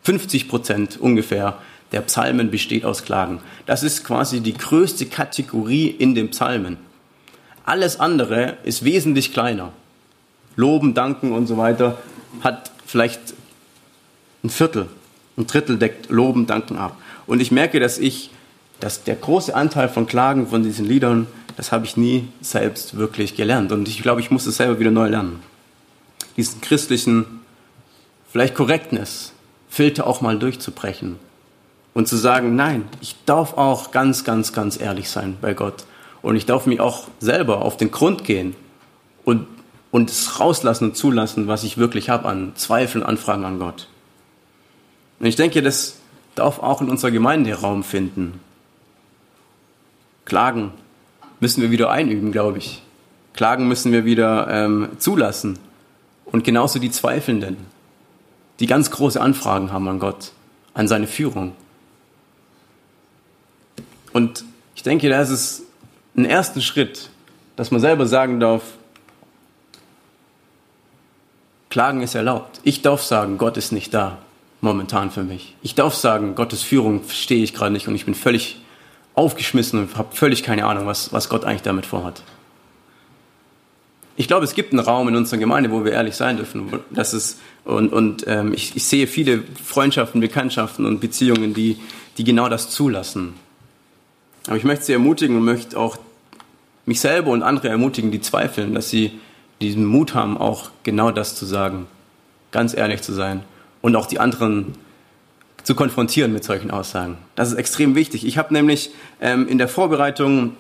50 0.03 0.49
Prozent 0.49 1.01
ungefähr 1.01 1.59
der 1.93 2.01
Psalmen 2.01 2.51
besteht 2.51 2.85
aus 2.85 3.05
Klagen. 3.05 3.41
Das 3.67 3.85
ist 3.85 4.03
quasi 4.03 4.41
die 4.41 4.55
größte 4.55 5.07
Kategorie 5.07 5.87
in 5.87 6.17
den 6.17 6.31
Psalmen. 6.31 6.79
Alles 7.65 8.01
andere 8.01 8.57
ist 8.65 8.85
wesentlich 8.85 9.33
kleiner. 9.33 9.73
Loben, 10.57 10.95
Danken 10.95 11.33
und 11.33 11.47
so 11.47 11.59
weiter, 11.59 11.99
hat 12.41 12.73
vielleicht 12.87 13.21
ein 14.43 14.51
Viertel, 14.51 14.89
ein 15.37 15.47
Drittel 15.47 15.79
deckt 15.79 16.11
Loben, 16.11 16.47
Danken 16.47 16.77
ab. 16.77 16.97
Und 17.33 17.41
ich 17.41 17.51
merke, 17.51 17.81
dass 17.81 17.97
ich, 17.97 18.29
dass 18.79 19.05
der 19.05 19.17
große 19.17 19.55
Anteil 19.55 19.89
von 19.89 20.07
Klagen 20.07 20.49
von 20.49 20.63
diesen 20.63 20.85
Liedern, 20.85 21.27
das 21.57 21.73
habe 21.73 21.87
ich 21.87 21.97
nie 21.97 22.29
selbst 22.43 22.99
wirklich 22.99 23.35
gelernt. 23.37 23.73
Und 23.73 23.89
ich 23.89 24.03
glaube, 24.03 24.21
ich 24.21 24.31
muss 24.31 24.45
es 24.45 24.59
selber 24.59 24.79
wieder 24.79 24.91
neu 24.91 25.09
lernen. 25.09 25.43
Diesen 26.37 26.61
christlichen, 26.61 27.41
vielleicht 28.31 28.55
Korrektness, 28.55 29.33
Filter 29.71 30.07
auch 30.07 30.21
mal 30.21 30.39
durchzubrechen. 30.39 31.17
Und 31.95 32.07
zu 32.07 32.19
sagen, 32.19 32.55
nein, 32.55 32.85
ich 33.01 33.17
darf 33.25 33.57
auch 33.57 33.93
ganz, 33.93 34.25
ganz, 34.25 34.53
ganz 34.53 34.79
ehrlich 34.79 35.09
sein 35.09 35.39
bei 35.41 35.55
Gott. 35.55 35.87
Und 36.21 36.37
ich 36.37 36.45
darf 36.45 36.67
mich 36.67 36.81
auch 36.81 37.09
selber 37.19 37.63
auf 37.63 37.79
den 37.79 37.93
Grund 37.93 38.25
gehen 38.25 38.55
und 39.25 39.47
und 39.91 40.11
es 40.11 40.39
rauslassen 40.39 40.91
und 40.91 40.97
zulassen, 40.99 41.49
was 41.49 41.65
ich 41.65 41.79
wirklich 41.79 42.11
habe 42.11 42.29
an 42.29 42.53
Zweifeln, 42.57 43.03
Anfragen 43.03 43.47
an 43.47 43.59
Gott. 43.59 43.89
Und 45.19 45.27
ich 45.27 45.37
denke, 45.37 45.63
das 45.63 46.02
darf 46.35 46.59
auch 46.59 46.81
in 46.81 46.89
unserer 46.89 47.11
Gemeinde 47.11 47.55
Raum 47.55 47.85
finden. 47.85 48.41
Klagen 50.25 50.73
müssen 51.41 51.63
wir 51.63 51.71
wieder 51.71 51.91
einüben, 51.91 52.33
glaube 52.33 52.59
ich. 52.59 52.83
Klagen 53.35 53.69
müssen 53.69 53.93
wir 53.93 54.05
wieder 54.05 54.49
ähm, 54.49 54.89
zulassen. 54.99 55.59
Und 56.25 56.45
genauso 56.45 56.79
die 56.79 56.91
Zweifelnden, 56.91 57.57
die 58.61 58.67
ganz 58.67 58.91
große 58.91 59.21
Anfragen 59.21 59.73
haben 59.73 59.89
an 59.89 59.99
Gott, 59.99 60.33
an 60.75 60.89
seine 60.89 61.07
Führung. 61.07 61.53
Und 64.13 64.45
ich 64.75 64.83
denke, 64.83 65.09
da 65.09 65.21
ist 65.21 65.31
es 65.31 65.63
ein 66.17 66.25
erster 66.25 66.61
Schritt, 66.61 67.11
dass 67.57 67.71
man 67.71 67.81
selber 67.81 68.07
sagen 68.07 68.41
darf, 68.41 68.63
Klagen 71.71 72.03
ist 72.03 72.15
erlaubt. 72.15 72.61
Ich 72.65 72.83
darf 72.83 73.03
sagen, 73.03 73.39
Gott 73.39 73.57
ist 73.57 73.73
nicht 73.73 73.95
da 73.95 74.19
momentan 74.63 75.11
für 75.11 75.25
mich. 75.25 75.55
Ich 75.63 75.75
darf 75.75 75.95
sagen, 75.95 76.35
Gottes 76.35 76.63
Führung 76.63 77.03
verstehe 77.03 77.43
ich 77.43 77.53
gerade 77.53 77.73
nicht 77.73 77.89
und 77.89 77.95
ich 77.95 78.07
bin 78.07 78.15
völlig 78.15 78.59
aufgeschmissen 79.15 79.79
und 79.79 79.97
habe 79.97 80.15
völlig 80.17 80.43
keine 80.43 80.65
Ahnung, 80.65 80.87
was, 80.87 81.13
was 81.13 81.29
Gott 81.29 81.45
eigentlich 81.45 81.63
damit 81.63 81.85
vorhat. 81.85 82.23
Ich 84.17 84.29
glaube, 84.29 84.45
es 84.45 84.55
gibt 84.55 84.73
einen 84.73 84.81
Raum 84.81 85.09
in 85.09 85.17
unserer 85.17 85.39
Gemeinde, 85.39 85.71
wo 85.71 85.85
wir 85.85 85.93
ehrlich 85.93 86.15
sein 86.15 86.37
dürfen. 86.37 86.81
Das 86.91 87.13
ist, 87.13 87.41
und 87.65 87.93
und 87.93 88.25
ähm, 88.29 88.55
ich, 88.55 88.77
ich 88.77 88.85
sehe 88.85 89.07
viele 89.07 89.43
Freundschaften, 89.65 90.21
Bekanntschaften 90.21 90.87
und 90.87 91.01
Beziehungen, 91.01 91.55
die, 91.55 91.79
die 92.19 92.25
genau 92.25 92.49
das 92.49 92.71
zulassen. 92.71 93.35
Aber 94.47 94.57
ich 94.57 94.65
möchte 94.65 94.85
sie 94.85 94.93
ermutigen 94.93 95.37
und 95.37 95.45
möchte 95.45 95.77
auch 95.79 95.99
mich 96.87 97.01
selber 97.01 97.31
und 97.31 97.43
andere 97.43 97.69
ermutigen, 97.69 98.13
die 98.13 98.21
zweifeln, 98.21 98.75
dass 98.75 98.91
sie 98.91 99.19
diesen 99.61 99.87
Mut 99.87 100.15
haben, 100.15 100.37
auch 100.37 100.71
genau 100.83 101.11
das 101.11 101.35
zu 101.35 101.47
sagen, 101.47 101.87
ganz 102.53 102.75
ehrlich 102.75 103.03
zu 103.03 103.13
sein 103.13 103.45
und 103.83 103.95
auch 103.97 104.07
die 104.07 104.19
anderen 104.19 104.75
zu 105.63 105.75
konfrontieren 105.75 106.33
mit 106.33 106.43
solchen 106.43 106.71
Aussagen. 106.71 107.19
Das 107.35 107.49
ist 107.49 107.55
extrem 107.55 107.95
wichtig. 107.95 108.27
Ich 108.27 108.39
habe 108.39 108.53
nämlich 108.55 108.91
ähm, 109.21 109.47
in 109.47 109.59
der 109.59 109.69
Vorbereitung 109.69 110.57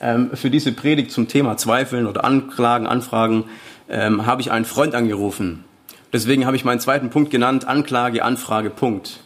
ähm, 0.00 0.30
für 0.34 0.50
diese 0.50 0.72
Predigt 0.72 1.10
zum 1.10 1.28
Thema 1.28 1.56
Zweifeln 1.56 2.06
oder 2.06 2.24
Anklagen, 2.24 2.86
Anfragen, 2.86 3.44
ähm, 3.88 4.26
habe 4.26 4.42
ich 4.42 4.50
einen 4.50 4.64
Freund 4.64 4.94
angerufen. 4.94 5.64
Deswegen 6.12 6.46
habe 6.46 6.56
ich 6.56 6.64
meinen 6.64 6.80
zweiten 6.80 7.10
Punkt 7.10 7.30
genannt, 7.30 7.66
Anklage, 7.66 8.22
Anfrage, 8.22 8.70
Punkt. 8.70 9.20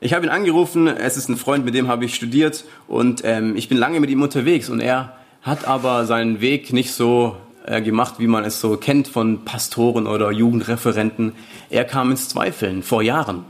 Ich 0.00 0.12
habe 0.12 0.26
ihn 0.26 0.30
angerufen, 0.30 0.86
es 0.86 1.16
ist 1.16 1.28
ein 1.28 1.36
Freund, 1.36 1.64
mit 1.64 1.74
dem 1.74 1.88
habe 1.88 2.04
ich 2.04 2.14
studiert 2.14 2.64
und 2.88 3.22
ähm, 3.24 3.56
ich 3.56 3.68
bin 3.68 3.78
lange 3.78 4.00
mit 4.00 4.10
ihm 4.10 4.22
unterwegs 4.22 4.68
und 4.68 4.80
er 4.80 5.16
hat 5.42 5.66
aber 5.66 6.04
seinen 6.04 6.40
Weg 6.40 6.72
nicht 6.72 6.92
so 6.92 7.36
äh, 7.64 7.82
gemacht, 7.82 8.14
wie 8.18 8.26
man 8.26 8.44
es 8.44 8.60
so 8.60 8.76
kennt 8.76 9.08
von 9.08 9.44
Pastoren 9.44 10.06
oder 10.06 10.30
Jugendreferenten. 10.30 11.32
Er 11.70 11.84
kam 11.84 12.10
ins 12.10 12.28
Zweifeln 12.28 12.82
vor 12.82 13.02
Jahren. 13.02 13.44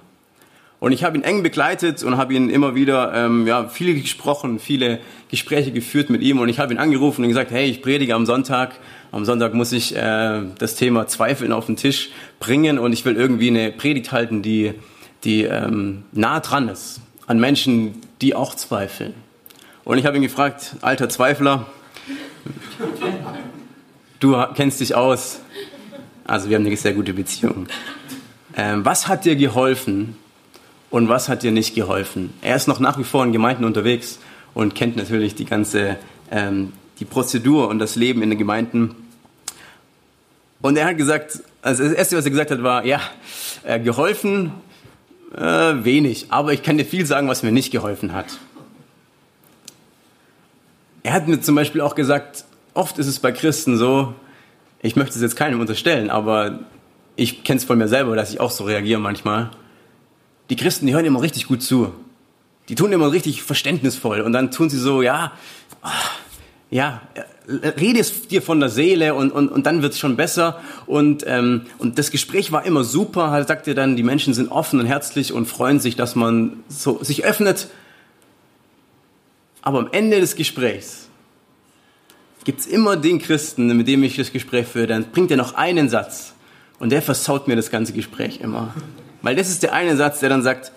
Und 0.81 0.93
ich 0.93 1.03
habe 1.03 1.17
ihn 1.17 1.25
eng 1.25 1.43
begleitet 1.43 2.03
und 2.03 2.17
habe 2.17 2.35
ihn 2.35 2.51
immer 2.51 2.75
wieder 2.75 3.15
ähm, 3.15 3.47
ja, 3.47 3.69
viel 3.69 4.01
gesprochen, 4.01 4.59
viele 4.59 4.99
Gespräche 5.31 5.73
geführt 5.73 6.11
mit 6.11 6.21
ihm. 6.21 6.39
Und 6.41 6.49
ich 6.49 6.59
habe 6.59 6.75
ihn 6.75 6.79
angerufen 6.79 7.23
und 7.23 7.29
gesagt, 7.29 7.51
hey, 7.51 7.71
ich 7.71 7.81
predige 7.81 8.15
am 8.15 8.27
Sonntag. 8.27 8.79
Am 9.11 9.25
Sonntag 9.25 9.55
muss 9.55 9.73
ich 9.73 9.97
äh, 9.97 10.43
das 10.59 10.77
Thema 10.77 11.07
Zweifeln 11.07 11.53
auf 11.53 11.67
den 11.67 11.77
Tisch 11.77 12.11
bringen 12.39 12.79
und 12.79 12.93
ich 12.93 13.05
will 13.05 13.17
irgendwie 13.17 13.49
eine 13.49 13.73
Predigt 13.73 14.13
halten, 14.13 14.43
die, 14.43 14.75
die 15.25 15.45
ähm, 15.45 16.05
nah 16.13 16.41
dran 16.41 16.69
ist 16.69 17.01
an 17.27 17.41
Menschen, 17.41 18.01
die 18.21 18.35
auch 18.35 18.55
zweifeln. 18.55 19.15
Und 19.85 19.99
ich 19.99 20.07
habe 20.07 20.17
ihn 20.17 20.23
gefragt, 20.23 20.77
alter 20.83 21.09
Zweifler, 21.09 21.67
du 24.21 24.37
kennst 24.55 24.81
dich 24.81 24.95
aus. 24.95 25.41
Also 26.25 26.49
wir 26.49 26.57
haben 26.57 26.67
eine 26.67 26.77
sehr 26.77 26.95
gute 26.95 27.15
Beziehung. 27.15 27.67
Ähm, 28.57 28.85
was 28.85 29.09
hat 29.09 29.25
dir 29.25 29.37
geholfen, 29.37 30.17
und 30.95 31.09
was 31.09 31.29
hat 31.29 31.43
dir 31.43 31.51
nicht 31.51 31.75
geholfen? 31.75 32.33
Er 32.41 32.55
ist 32.55 32.69
noch 32.69 32.79
nach 32.79 32.97
wie 32.99 33.03
vor 33.03 33.25
in 33.25 33.33
Gemeinden 33.33 33.65
unterwegs 33.65 34.21
und 34.55 34.77
kennt 34.77 34.95
natürlich 34.95 35.35
die 35.35 35.45
ganze 35.45 35.97
ähm, 36.31 36.73
die 37.01 37.05
Prozedur 37.05 37.67
und 37.67 37.81
das 37.81 37.97
Leben 37.97 38.23
in 38.23 38.31
den 38.31 38.39
Gemeinden. 38.39 38.95
Und 40.63 40.77
er 40.77 40.87
hat 40.87 40.97
gesagt, 40.97 41.41
also 41.63 41.83
das 41.83 41.93
erste, 41.93 42.17
was 42.17 42.25
er 42.27 42.31
gesagt 42.31 42.53
hat, 42.53 42.63
war, 42.63 42.85
ja, 42.85 43.01
äh, 43.65 43.81
geholfen 43.81 44.53
äh, 45.37 45.41
wenig, 45.41 46.27
aber 46.29 46.53
ich 46.53 46.63
kann 46.63 46.79
dir 46.79 46.85
viel 46.85 47.07
sagen, 47.07 47.27
was 47.27 47.43
mir 47.43 47.51
nicht 47.51 47.73
geholfen 47.73 48.13
hat. 48.13 48.27
Er 51.03 51.13
hat 51.13 51.27
mir 51.27 51.41
zum 51.41 51.57
Beispiel 51.57 51.81
auch 51.81 51.97
gesagt, 51.97 52.45
oft 52.75 52.99
ist 52.99 53.07
es 53.07 53.19
bei 53.19 53.33
Christen 53.33 53.77
so, 53.77 54.15
ich 54.83 54.97
möchte 54.97 55.15
es 55.15 55.23
jetzt 55.23 55.37
keinem 55.37 55.61
unterstellen, 55.61 56.11
aber 56.11 56.61
ich 57.17 57.45
kenne 57.45 57.59
es 57.59 57.65
von 57.65 57.79
mir 57.79 57.89
selber, 57.89 58.17
dass 58.17 58.31
ich 58.31 58.41
auch 58.41 58.51
so 58.51 58.65
reagiere 58.65 59.01
manchmal 59.01 59.51
die 60.51 60.57
Christen, 60.57 60.87
die 60.87 60.95
hören 60.95 61.05
immer 61.05 61.23
richtig 61.23 61.47
gut 61.47 61.63
zu. 61.63 61.93
Die 62.69 62.75
tun 62.75 62.93
immer 62.93 63.13
richtig 63.13 63.43
verständnisvoll 63.43 64.21
und 64.21 64.33
dann 64.33 64.51
tun 64.51 64.71
sie 64.71 64.79
so, 64.79 65.03
ja, 65.03 65.33
ja, 66.71 67.03
rede 67.47 68.01
es 68.01 68.27
dir 68.27 68.41
von 68.41 68.59
der 68.59 68.71
Seele 68.71 69.15
und, 69.15 69.31
und, 69.33 69.49
und 69.49 69.67
dann 69.67 69.83
wird 69.83 69.93
es 69.93 69.99
schon 69.99 70.17
besser. 70.17 70.61
Und, 70.87 71.25
ähm, 71.27 71.67
und 71.79 71.99
das 71.99 72.11
Gespräch 72.11 72.53
war 72.53 72.65
immer 72.65 72.83
super. 72.83 73.37
Er 73.37 73.45
sagte 73.45 73.75
dann, 73.75 73.97
die 73.97 74.03
Menschen 74.03 74.33
sind 74.33 74.51
offen 74.51 74.81
und 74.81 74.87
herzlich 74.87 75.33
und 75.33 75.47
freuen 75.47 75.79
sich, 75.79 75.95
dass 75.95 76.15
man 76.15 76.65
so 76.69 77.03
sich 77.03 77.25
öffnet. 77.25 77.69
Aber 79.61 79.79
am 79.79 79.89
Ende 79.93 80.21
des 80.21 80.37
Gesprächs 80.37 81.04
gibt 82.45 82.61
es 82.61 82.67
immer 82.67 82.97
den 82.97 83.19
Christen, 83.19 83.75
mit 83.77 83.89
dem 83.89 84.03
ich 84.05 84.17
das 84.17 84.33
Gespräch 84.33 84.67
führe, 84.67 84.87
dann 84.87 85.05
bringt 85.11 85.31
er 85.31 85.37
noch 85.37 85.55
einen 85.55 85.89
Satz 85.89 86.35
und 86.79 86.91
der 86.91 87.03
versaut 87.03 87.49
mir 87.49 87.57
das 87.57 87.71
ganze 87.71 87.93
Gespräch 87.93 88.41
immer. 88.41 88.75
Weil 89.23 89.37
das 89.37 89.49
ist 89.49 89.63
der 89.63 89.73
eine 89.73 89.97
Satz, 89.97 90.21
der 90.21 90.29
dann 90.29 90.43
sagt, 90.43 90.73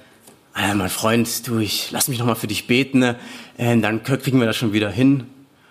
ah, 0.53 0.73
mein 0.73 0.89
Freund, 0.89 1.47
du, 1.47 1.59
ich 1.59 1.91
lass 1.91 2.07
mich 2.07 2.19
noch 2.19 2.25
mal 2.25 2.35
für 2.35 2.47
dich 2.47 2.67
beten, 2.67 3.03
äh, 3.03 3.15
dann 3.57 4.03
kriegen 4.03 4.39
wir 4.39 4.47
das 4.47 4.55
schon 4.55 4.73
wieder 4.73 4.89
hin. 4.89 5.25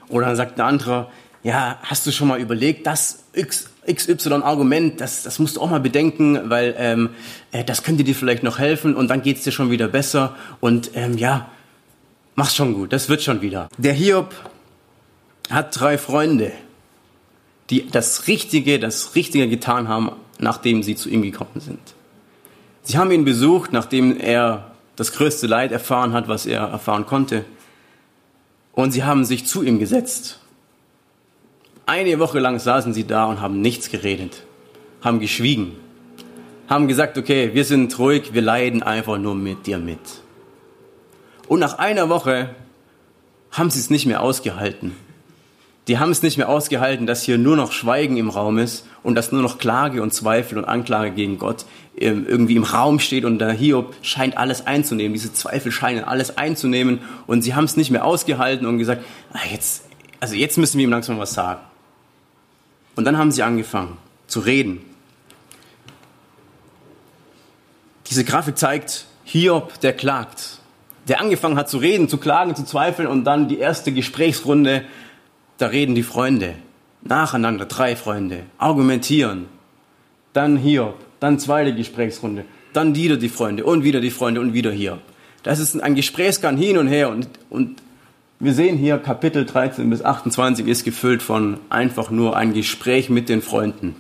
Oder 0.09 0.27
dann 0.27 0.37
sagt 0.37 0.59
der 0.59 0.67
andere, 0.67 1.09
ja, 1.43 1.79
hast 1.83 2.07
du 2.07 2.13
schon 2.13 2.29
mal 2.29 2.41
überlegt, 2.41 2.87
das 2.87 3.25
XY-Argument, 3.87 5.01
das, 5.01 5.23
das 5.23 5.39
musst 5.39 5.57
du 5.57 5.61
auch 5.61 5.71
mal 5.71 5.81
bedenken, 5.81 6.51
weil 6.51 6.75
ähm, 6.79 7.11
äh, 7.53 7.65
das 7.65 7.83
könnte 7.83 8.05
dir 8.05 8.15
vielleicht 8.15 8.43
noch 8.43 8.59
helfen 8.59 8.95
und 8.95 9.09
dann 9.09 9.23
geht's 9.23 9.45
dir 9.45 9.53
schon 9.53 9.71
wieder 9.71 9.89
besser 9.89 10.35
und 10.61 10.91
ähm, 10.95 11.17
ja, 11.17 11.49
mach's 12.35 12.57
schon 12.57 12.75
gut, 12.75 12.93
das 12.93 13.09
wird 13.09 13.23
schon 13.23 13.43
wieder. 13.43 13.69
Der 13.79 13.93
Hiob 13.93 14.35
hat 15.51 15.79
drei 15.79 15.99
Freunde, 15.99 16.53
die 17.71 17.89
das 17.89 18.27
Richtige, 18.27 18.79
das 18.79 19.15
Richtige 19.15 19.49
getan 19.49 19.89
haben, 19.89 20.13
nachdem 20.39 20.83
sie 20.83 20.97
zu 20.97 21.09
ihm 21.09 21.23
gekommen 21.23 21.61
sind. 21.61 21.81
Sie 22.83 22.99
haben 22.99 23.11
ihn 23.11 23.25
besucht, 23.25 23.73
nachdem 23.73 24.19
er 24.19 24.71
das 24.95 25.13
größte 25.13 25.47
Leid 25.47 25.73
erfahren 25.73 26.13
hat, 26.13 26.29
was 26.29 26.47
er 26.47 26.63
erfahren 26.63 27.07
konnte. 27.07 27.45
Und 28.73 28.93
sie 28.93 29.05
haben 29.05 29.25
sich 29.25 29.47
zu 29.47 29.63
ihm 29.63 29.79
gesetzt. 29.79 30.39
Eine 31.87 32.19
Woche 32.19 32.39
lang 32.39 32.59
saßen 32.59 32.93
sie 32.93 33.07
da 33.07 33.27
und 33.27 33.41
haben 33.41 33.61
nichts 33.61 33.91
geredet, 33.91 34.43
haben 35.03 35.21
geschwiegen, 35.21 35.73
haben 36.69 36.89
gesagt, 36.89 37.17
okay, 37.17 37.55
wir 37.55 37.65
sind 37.65 37.97
ruhig, 37.99 38.35
wir 38.35 38.43
leiden 38.43 38.83
einfach 38.83 39.19
nur 39.19 39.35
mit 39.35 39.67
dir 39.67 39.79
mit. 39.79 40.01
Und 41.47 41.61
nach 41.61 41.79
einer 41.79 42.09
Woche 42.09 42.55
haben 43.53 43.71
sie 43.71 43.79
es 43.79 43.89
nicht 43.89 44.07
mehr 44.07 44.21
ausgehalten 44.21 44.95
die 45.89 45.99
haben 45.99 46.11
es 46.11 46.23
nicht 46.23 46.37
mehr 46.37 46.49
ausgehalten, 46.49 47.07
dass 47.07 47.23
hier 47.23 47.39
nur 47.39 47.57
noch 47.57 47.71
Schweigen 47.71 48.17
im 48.17 48.29
Raum 48.29 48.59
ist 48.59 48.87
und 49.05 49.15
dass 49.15 49.31
nur 49.31 49.43
noch 49.43 49.59
Klage 49.59 50.03
und 50.03 50.13
Zweifel 50.13 50.59
und 50.59 50.65
Anklage 50.65 51.13
gegen 51.13 51.39
Gott 51.39 51.65
ähm, 51.97 52.27
irgendwie 52.29 52.57
im 52.57 52.65
Raum 52.65 52.99
steht 52.99 53.25
und 53.25 53.39
der 53.39 53.53
Hiob 53.53 53.95
scheint 54.03 54.37
alles 54.37 54.67
einzunehmen. 54.67 55.13
Diese 55.13 55.33
Zweifel 55.33 55.71
scheinen 55.71 56.03
alles 56.03 56.39
einzunehmen 56.39 57.01
und 57.29 57.43
sie 57.43 57.55
haben 57.55 57.65
es 57.65 57.77
nicht 57.77 57.93
mehr 57.93 58.05
ausgehalten 58.05 58.67
und 58.67 58.79
gesagt, 58.79 59.05
ah, 59.33 59.39
jetzt, 59.51 59.85
also 60.19 60.35
jetzt 60.35 60.59
müssen 60.59 60.79
wir 60.79 60.85
ihm 60.85 60.91
langsam 60.91 61.19
was 61.21 61.35
sagen. 61.35 61.61
Und 62.97 63.05
dann 63.05 63.17
haben 63.17 63.31
sie 63.31 63.45
angefangen 63.45 63.97
zu 64.27 64.41
reden. 64.41 64.81
Diese 68.11 68.25
Grafik 68.25 68.59
zeigt 68.59 69.07
Hiob, 69.25 69.81
der 69.81 69.93
klagt, 69.93 70.59
der 71.07 71.21
angefangen 71.21 71.57
hat 71.57 71.71
zu 71.71 71.79
reden, 71.79 72.09
zu 72.09 72.19
klagen, 72.19 72.57
zu 72.57 72.65
zweifeln 72.65 73.07
und 73.07 73.25
dann 73.25 73.49
die 73.49 73.59
erste 73.59 73.93
Gesprächsrunde 73.93 74.85
da 75.59 75.67
reden 75.67 75.95
die 75.95 76.03
Freunde. 76.03 76.55
Nacheinander, 77.03 77.67
drei 77.67 77.97
Freunde, 77.97 78.45
argumentieren. 78.59 79.47
Dann 80.33 80.57
hier, 80.57 80.95
dann 81.21 81.39
zweite 81.39 81.75
Gesprächsrunde, 81.75 82.45
dann 82.73 82.95
wieder 82.95 83.17
die 83.17 83.29
Freunde. 83.29 83.65
Und 83.65 83.85
wieder 83.85 84.01
die 84.01 84.11
Freunde. 84.11 84.41
Und 84.41 84.53
wieder 84.53 84.73
hier. 84.73 84.99
Das 85.43 85.61
ist 85.61 85.81
ein 85.81 85.95
Gesprächsgang 85.95 86.57
hin 86.57 86.77
und 86.79 86.89
her. 86.89 87.11
Und, 87.11 87.29
und 87.51 87.83
wir 88.39 88.53
sehen 88.53 88.77
hier 88.77 88.99
Kapitel 88.99 89.47
13 89.47 89.89
bis 89.89 90.05
28 90.05 90.67
ist 90.67 90.85
gefüllt 90.85 91.23
von 91.23 91.59
einfach 91.71 92.11
nur 92.11 92.37
ein 92.37 92.53
Gespräch 92.53 93.09
mit 93.09 93.29
den 93.29 93.41
Freunden. 93.41 93.95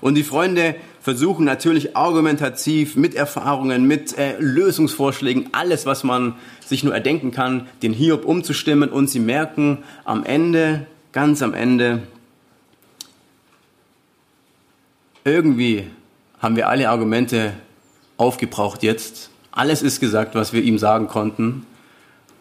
Und 0.00 0.16
die 0.16 0.24
Freunde 0.24 0.74
versuchen 1.04 1.44
natürlich 1.44 1.98
argumentativ 1.98 2.96
mit 2.96 3.14
Erfahrungen, 3.14 3.86
mit 3.86 4.16
äh, 4.16 4.38
Lösungsvorschlägen, 4.38 5.50
alles, 5.52 5.84
was 5.84 6.02
man 6.02 6.36
sich 6.64 6.82
nur 6.82 6.94
erdenken 6.94 7.30
kann, 7.30 7.68
den 7.82 7.92
Hiob 7.92 8.24
umzustimmen. 8.24 8.88
Und 8.88 9.10
sie 9.10 9.20
merken 9.20 9.84
am 10.06 10.24
Ende, 10.24 10.86
ganz 11.12 11.42
am 11.42 11.52
Ende, 11.52 12.04
irgendwie 15.24 15.84
haben 16.38 16.56
wir 16.56 16.70
alle 16.70 16.88
Argumente 16.88 17.52
aufgebraucht 18.16 18.82
jetzt. 18.82 19.28
Alles 19.52 19.82
ist 19.82 20.00
gesagt, 20.00 20.34
was 20.34 20.54
wir 20.54 20.62
ihm 20.62 20.78
sagen 20.78 21.06
konnten. 21.06 21.66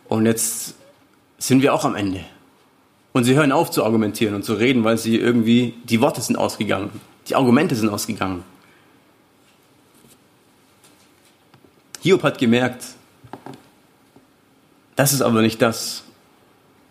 Und 0.08 0.26
jetzt 0.26 0.76
sind 1.38 1.62
wir 1.62 1.74
auch 1.74 1.84
am 1.84 1.96
Ende. 1.96 2.22
Und 3.12 3.26
sie 3.26 3.36
hören 3.36 3.52
auf 3.52 3.72
zu 3.72 3.84
argumentieren 3.84 4.36
und 4.36 4.46
zu 4.46 4.54
reden, 4.54 4.86
weil 4.86 4.98
sie 4.98 5.18
irgendwie, 5.18 5.74
die 5.84 6.00
Worte 6.00 6.22
sind 6.22 6.38
ausgegangen. 6.38 7.02
Die 7.28 7.36
Argumente 7.36 7.76
sind 7.76 7.90
ausgegangen. 7.90 8.46
Hiob 12.04 12.22
hat 12.24 12.38
gemerkt, 12.38 12.84
das 14.98 15.14
ist 15.14 15.22
aber 15.22 15.42
nicht 15.42 15.62
das, 15.62 16.04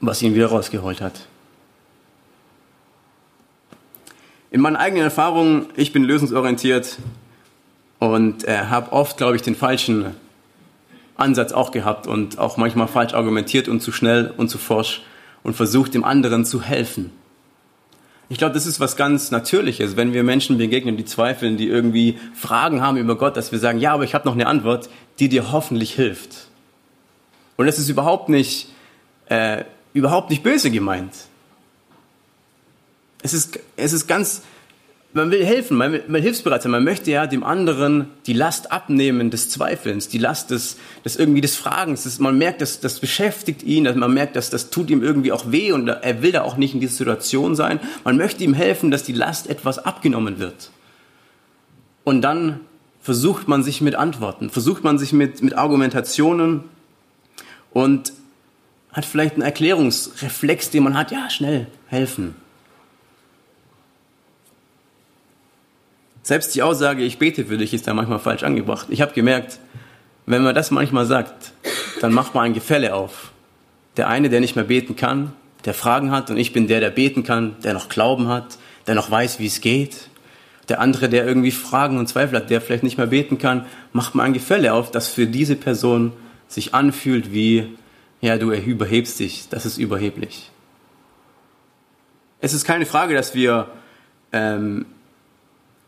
was 0.01 0.23
ihn 0.23 0.35
wieder 0.35 0.47
rausgeholt 0.47 1.03
hat. 1.03 1.27
In 4.51 4.63
meinen 4.63 4.77
eigenen 4.77 5.05
Erfahrungen, 5.05 5.67
ich 5.77 5.93
bin 5.93 6.05
lösungsorientiert 6.05 6.97
und 7.99 8.45
äh, 8.45 8.57
habe 8.57 8.91
oft, 8.93 9.19
glaube 9.19 9.37
ich, 9.37 9.43
den 9.43 9.55
falschen 9.55 10.17
Ansatz 11.17 11.53
auch 11.53 11.73
gehabt 11.73 12.07
und 12.07 12.39
auch 12.39 12.57
manchmal 12.57 12.89
falsch 12.89 13.13
argumentiert 13.13 13.69
und 13.69 13.81
zu 13.81 13.93
schnell 13.93 14.33
und 14.35 14.49
zu 14.49 14.57
forsch 14.57 15.03
und 15.43 15.55
versucht, 15.55 15.93
dem 15.93 16.05
anderen 16.05 16.47
zu 16.47 16.63
helfen. 16.63 17.13
Ich 18.29 18.39
glaube, 18.39 18.55
das 18.55 18.67
ist 18.67 18.81
was 18.81 18.97
ganz 18.97 19.31
Natürliches, 19.31 19.97
wenn 19.97 20.13
wir 20.13 20.23
Menschen 20.23 20.57
begegnen, 20.57 20.97
die 20.97 21.05
zweifeln, 21.05 21.57
die 21.57 21.69
irgendwie 21.69 22.19
Fragen 22.35 22.81
haben 22.81 22.97
über 22.97 23.17
Gott, 23.17 23.37
dass 23.37 23.53
wir 23.53 23.59
sagen, 23.59 23.79
ja, 23.79 23.93
aber 23.93 24.05
ich 24.05 24.15
habe 24.15 24.27
noch 24.27 24.35
eine 24.35 24.47
Antwort, 24.47 24.89
die 25.19 25.29
dir 25.29 25.53
hoffentlich 25.53 25.95
hilft. 25.95 26.47
Und 27.57 27.69
es 27.69 27.79
ist 27.79 27.89
überhaupt 27.89 28.29
nicht, 28.29 28.69
äh, 29.27 29.65
überhaupt 29.93 30.31
nicht 30.31 30.43
böse 30.43 30.71
gemeint. 30.71 31.13
Es 33.23 33.35
ist, 33.35 33.59
es 33.77 33.93
ist 33.93 34.07
ganz 34.07 34.43
man 35.15 35.31
will 35.31 35.45
helfen, 35.45 35.77
man 35.77 35.93
will, 35.93 36.05
man 36.09 36.23
hilfsbereit 36.23 36.63
sein, 36.63 36.73
man 36.73 36.85
möchte 36.85 37.11
ja 37.11 37.27
dem 37.27 37.45
anderen 37.45 38.07
die 38.27 38.33
Last 38.33 38.73
abnehmen 38.73 39.31
des 39.31 39.51
Zweifelns, 39.51 40.09
die 40.09 40.19
Last 40.19 40.51
des, 40.51 40.77
des 41.05 41.17
irgendwie 41.17 41.41
des 41.41 41.57
Fragens. 41.57 42.05
Das, 42.05 42.19
man 42.19 42.39
merkt, 42.39 42.61
dass 42.61 42.81
das 42.81 43.01
beschäftigt 43.01 43.63
ihn, 43.63 43.85
dass 43.85 43.97
man 43.97 44.13
merkt, 44.13 44.37
dass 44.37 44.51
das 44.51 44.71
tut 44.71 44.91
ihm 44.91 45.03
irgendwie 45.03 45.33
auch 45.33 45.53
weh 45.53 45.73
und 45.73 45.89
er 45.89 46.23
will 46.23 46.33
da 46.33 46.43
auch 46.43 46.57
nicht 46.57 46.75
in 46.75 46.81
dieser 46.81 46.95
Situation 46.95 47.55
sein. 47.55 47.81
Man 48.05 48.17
möchte 48.17 48.43
ihm 48.45 48.55
helfen, 48.55 48.91
dass 48.91 49.03
die 49.03 49.13
Last 49.13 49.49
etwas 49.49 49.79
abgenommen 49.79 50.39
wird. 50.39 50.71
Und 52.05 52.23
dann 52.23 52.61
versucht 53.01 53.49
man 53.49 53.63
sich 53.63 53.81
mit 53.81 53.95
Antworten, 53.95 54.49
versucht 54.49 54.85
man 54.85 54.99
sich 54.99 55.13
mit, 55.13 55.43
mit 55.43 55.55
Argumentationen 55.55 56.65
und 57.73 58.13
hat 58.93 59.05
vielleicht 59.05 59.35
einen 59.35 59.43
Erklärungsreflex, 59.43 60.71
den 60.71 60.85
man 60.85 60.97
hat, 60.97 61.11
ja, 61.11 61.29
schnell 61.31 61.67
helfen. 61.87 62.35
Selbst 66.23 66.55
die 66.55 66.63
Aussage, 66.63 67.03
ich 67.03 67.19
bete 67.19 67.47
für 67.47 67.59
dich, 67.59 67.75
ist 67.75 67.89
da 67.89 67.95
manchmal 67.95 68.21
falsch 68.21 68.45
angebracht. 68.45 68.87
Ich 68.91 69.01
habe 69.01 69.13
gemerkt, 69.13 69.59
wenn 70.27 70.43
man 70.43 70.55
das 70.55 70.71
manchmal 70.71 71.05
sagt, 71.05 71.53
dann 72.01 72.13
macht 72.13 72.35
man 72.35 72.45
ein 72.45 72.55
Gefälle 72.55 72.95
auf. 72.95 73.33
Der 73.97 74.09
eine, 74.09 74.31
der 74.31 74.41
nicht 74.41 74.55
mehr 74.55 74.65
beten 74.65 74.95
kann, 74.95 75.33
der 75.65 75.75
Fragen 75.75 76.11
hat 76.11 76.31
und 76.31 76.37
ich 76.37 76.53
bin 76.53 76.69
der, 76.69 76.81
der 76.81 76.91
beten 76.91 77.25
kann, 77.25 77.57
der 77.65 77.75
noch 77.75 77.89
Glauben 77.89 78.29
hat, 78.29 78.59
der 78.87 78.95
noch 78.95 79.11
weiß, 79.11 79.39
wie 79.41 79.47
es 79.47 79.61
geht. 79.61 80.09
Der 80.69 80.81
andere, 80.81 81.09
der 81.09 81.27
irgendwie 81.27 81.51
Fragen 81.51 81.99
und 81.99 82.09
Zweifel 82.09 82.39
hat, 82.39 82.51
der 82.51 82.61
vielleicht 82.61 82.85
nicht 82.85 82.99
mehr 82.99 83.09
beten 83.09 83.39
kann, 83.39 83.67
macht 83.93 84.15
man 84.15 84.27
ein 84.27 84.33
Gefälle 84.33 84.73
auf, 84.73 84.91
das 84.93 85.09
für 85.09 85.27
diese 85.27 85.57
Person 85.57 86.13
sich 86.47 86.73
anfühlt 86.73 87.33
wie, 87.33 87.77
ja, 88.21 88.39
du 88.39 88.53
überhebst 88.53 89.19
dich, 89.19 89.49
das 89.49 89.67
ist 89.67 89.79
überheblich. 89.79 90.51
Es 92.41 92.55
ist 92.55 92.65
keine 92.65 92.87
Frage, 92.87 93.15
dass 93.15 93.35
wir 93.35 93.69
ähm, 94.33 94.87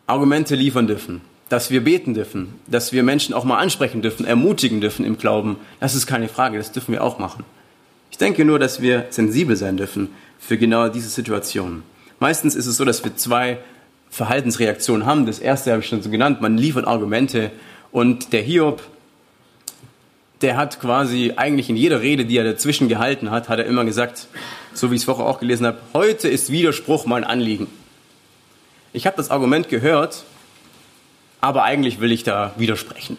Argumente 0.07 0.55
liefern 0.55 0.87
dürfen, 0.87 1.23
dass 1.49 1.71
wir 1.71 1.83
beten 1.83 2.15
dürfen, 2.15 2.55
dass 2.67 2.93
wir 2.93 3.03
Menschen 3.03 3.35
auch 3.35 3.45
mal 3.45 3.59
ansprechen 3.59 4.03
dürfen, 4.03 4.27
ermutigen 4.27 4.81
dürfen 4.81 5.05
im 5.05 5.19
Glauben. 5.19 5.57
Das 5.81 5.95
ist 5.95 6.07
keine 6.07 6.29
Frage, 6.29 6.59
das 6.59 6.73
dürfen 6.73 6.93
wir 6.93 7.03
auch 7.03 7.19
machen. 7.19 7.45
Ich 8.11 8.19
denke 8.19 8.45
nur, 8.45 8.59
dass 8.59 8.81
wir 8.81 9.07
sensibel 9.11 9.57
sein 9.57 9.77
dürfen 9.77 10.11
für 10.39 10.59
genau 10.59 10.89
diese 10.89 11.09
Situationen. 11.09 11.83
Meistens 12.21 12.55
ist 12.55 12.67
es 12.67 12.77
so, 12.77 12.85
dass 12.85 13.03
wir 13.03 13.17
zwei 13.17 13.59
Verhaltensreaktionen 14.11 15.07
haben. 15.07 15.27
Das 15.27 15.39
erste 15.39 15.73
habe 15.73 15.81
ich 15.81 15.89
schon 15.89 16.03
so 16.03 16.11
genannt, 16.11 16.41
man 16.41 16.57
liefert 16.57 16.87
Argumente 16.87 17.51
und 17.91 18.33
der 18.33 18.43
Hiob, 18.43 18.83
der 20.43 20.57
hat 20.57 20.81
quasi 20.81 21.33
eigentlich 21.37 21.71
in 21.71 21.77
jeder 21.77 22.03
Rede, 22.03 22.25
die 22.25 22.37
er 22.37 22.45
dazwischen 22.45 22.89
gehalten 22.89 23.31
hat, 23.31 23.49
hat 23.49 23.59
er 23.59 23.65
immer 23.65 23.85
gesagt, 23.85 24.29
so 24.75 24.91
wie 24.91 24.97
ich 24.97 25.01
es 25.01 25.05
vorher 25.05 25.27
auch 25.27 25.41
gelesen 25.41 25.67
habe, 25.67 25.79
heute 25.95 26.29
ist 26.29 26.53
Widerspruch 26.53 27.07
mein 27.07 27.25
Anliegen. 27.25 27.67
Ich 28.95 29.07
habe 29.07 29.17
das 29.17 29.29
Argument 29.29 29.69
gehört, 29.69 30.23
aber 31.41 31.65
eigentlich 31.65 31.99
will 31.99 32.13
ich 32.13 32.23
da 32.23 32.55
widersprechen. 32.57 33.17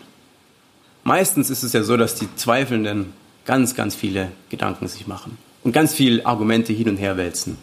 Meistens 1.03 1.49
ist 1.49 1.63
es 1.63 1.73
ja 1.73 1.83
so, 1.83 1.97
dass 1.97 2.15
die 2.15 2.33
Zweifelnden 2.37 3.11
ganz, 3.43 3.75
ganz 3.75 3.93
viele 3.93 4.31
Gedanken 4.49 4.87
sich 4.87 5.05
machen 5.05 5.37
und 5.63 5.73
ganz 5.73 5.93
viele 5.93 6.25
Argumente 6.25 6.71
hin 6.71 6.87
und 6.87 6.95
her 6.95 7.17
wälzen. 7.17 7.57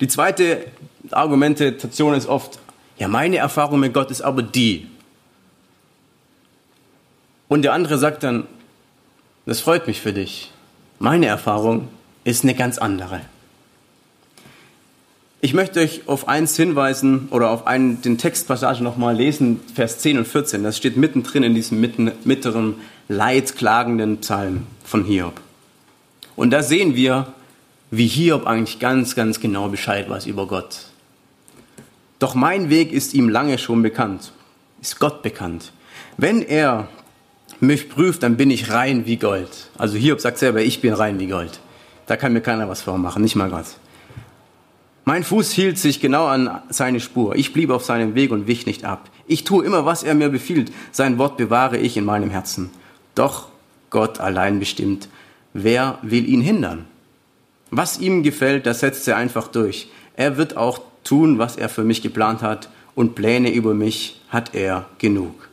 Die 0.00 0.08
zweite 0.08 0.66
Argumentation 1.12 2.14
ist 2.14 2.26
oft, 2.26 2.58
ja, 2.98 3.06
meine 3.06 3.36
Erfahrung 3.36 3.78
mit 3.78 3.94
Gott 3.94 4.10
ist 4.10 4.20
aber 4.20 4.42
die. 4.42 4.88
Und 7.46 7.62
der 7.62 7.74
andere 7.74 7.96
sagt 7.96 8.24
dann, 8.24 8.48
das 9.46 9.60
freut 9.60 9.86
mich 9.86 10.00
für 10.00 10.12
dich. 10.12 10.50
Meine 10.98 11.26
Erfahrung 11.26 11.88
ist 12.24 12.42
eine 12.42 12.56
ganz 12.56 12.78
andere. 12.78 13.20
Ich 15.44 15.52
möchte 15.52 15.80
euch 15.80 16.00
auf 16.06 16.26
eins 16.26 16.56
hinweisen 16.56 17.28
oder 17.30 17.50
auf 17.50 17.66
einen, 17.66 18.00
den 18.00 18.16
Textpassage 18.16 18.82
nochmal 18.82 19.14
lesen, 19.14 19.60
Vers 19.74 19.98
10 19.98 20.16
und 20.16 20.26
14. 20.26 20.62
Das 20.62 20.78
steht 20.78 20.96
mittendrin 20.96 21.42
in 21.42 21.54
diesem 21.54 21.82
mitten, 21.82 22.10
mittleren, 22.24 22.76
leidklagenden 23.08 24.20
Psalm 24.20 24.66
von 24.86 25.04
Hiob. 25.04 25.38
Und 26.34 26.48
da 26.50 26.62
sehen 26.62 26.96
wir, 26.96 27.34
wie 27.90 28.06
Hiob 28.06 28.46
eigentlich 28.46 28.78
ganz, 28.78 29.14
ganz 29.14 29.38
genau 29.38 29.68
Bescheid 29.68 30.08
weiß 30.08 30.24
über 30.24 30.46
Gott. 30.46 30.86
Doch 32.20 32.34
mein 32.34 32.70
Weg 32.70 32.90
ist 32.90 33.12
ihm 33.12 33.28
lange 33.28 33.58
schon 33.58 33.82
bekannt, 33.82 34.32
ist 34.80 34.98
Gott 34.98 35.20
bekannt. 35.20 35.72
Wenn 36.16 36.40
er 36.40 36.88
mich 37.60 37.90
prüft, 37.90 38.22
dann 38.22 38.38
bin 38.38 38.50
ich 38.50 38.70
rein 38.70 39.04
wie 39.04 39.18
Gold. 39.18 39.68
Also 39.76 39.98
Hiob 39.98 40.22
sagt 40.22 40.38
selber, 40.38 40.62
ich 40.62 40.80
bin 40.80 40.94
rein 40.94 41.20
wie 41.20 41.26
Gold. 41.26 41.60
Da 42.06 42.16
kann 42.16 42.32
mir 42.32 42.40
keiner 42.40 42.66
was 42.66 42.80
vormachen, 42.80 43.20
nicht 43.20 43.36
mal 43.36 43.50
Gott. 43.50 43.66
Mein 45.04 45.22
Fuß 45.22 45.52
hielt 45.52 45.78
sich 45.78 46.00
genau 46.00 46.26
an 46.26 46.62
seine 46.70 46.98
Spur. 46.98 47.36
Ich 47.36 47.52
blieb 47.52 47.70
auf 47.70 47.84
seinem 47.84 48.14
Weg 48.14 48.30
und 48.30 48.46
wich 48.46 48.64
nicht 48.64 48.84
ab. 48.84 49.10
Ich 49.26 49.44
tue 49.44 49.64
immer, 49.64 49.84
was 49.84 50.02
er 50.02 50.14
mir 50.14 50.30
befiehlt. 50.30 50.72
Sein 50.92 51.18
Wort 51.18 51.36
bewahre 51.36 51.76
ich 51.76 51.96
in 51.96 52.04
meinem 52.04 52.30
Herzen. 52.30 52.70
Doch 53.14 53.48
Gott 53.90 54.18
allein 54.18 54.58
bestimmt, 54.58 55.08
wer 55.52 55.98
will 56.02 56.28
ihn 56.28 56.40
hindern? 56.40 56.86
Was 57.70 57.98
ihm 57.98 58.22
gefällt, 58.22 58.66
das 58.66 58.80
setzt 58.80 59.06
er 59.06 59.16
einfach 59.16 59.48
durch. 59.48 59.88
Er 60.16 60.36
wird 60.36 60.56
auch 60.56 60.80
tun, 61.04 61.38
was 61.38 61.56
er 61.56 61.68
für 61.68 61.84
mich 61.84 62.02
geplant 62.02 62.42
hat, 62.42 62.68
und 62.94 63.14
Pläne 63.16 63.52
über 63.52 63.74
mich 63.74 64.20
hat 64.28 64.54
er 64.54 64.86
genug. 64.98 65.48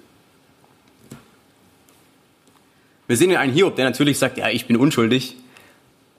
Wir 3.08 3.18
sehen 3.18 3.30
hier 3.30 3.40
einen 3.40 3.54
Hiob, 3.54 3.76
der 3.76 3.86
natürlich 3.86 4.20
sagt, 4.20 4.38
ja, 4.38 4.50
ich 4.50 4.68
bin 4.68 4.78
unschuldig. 4.78 5.36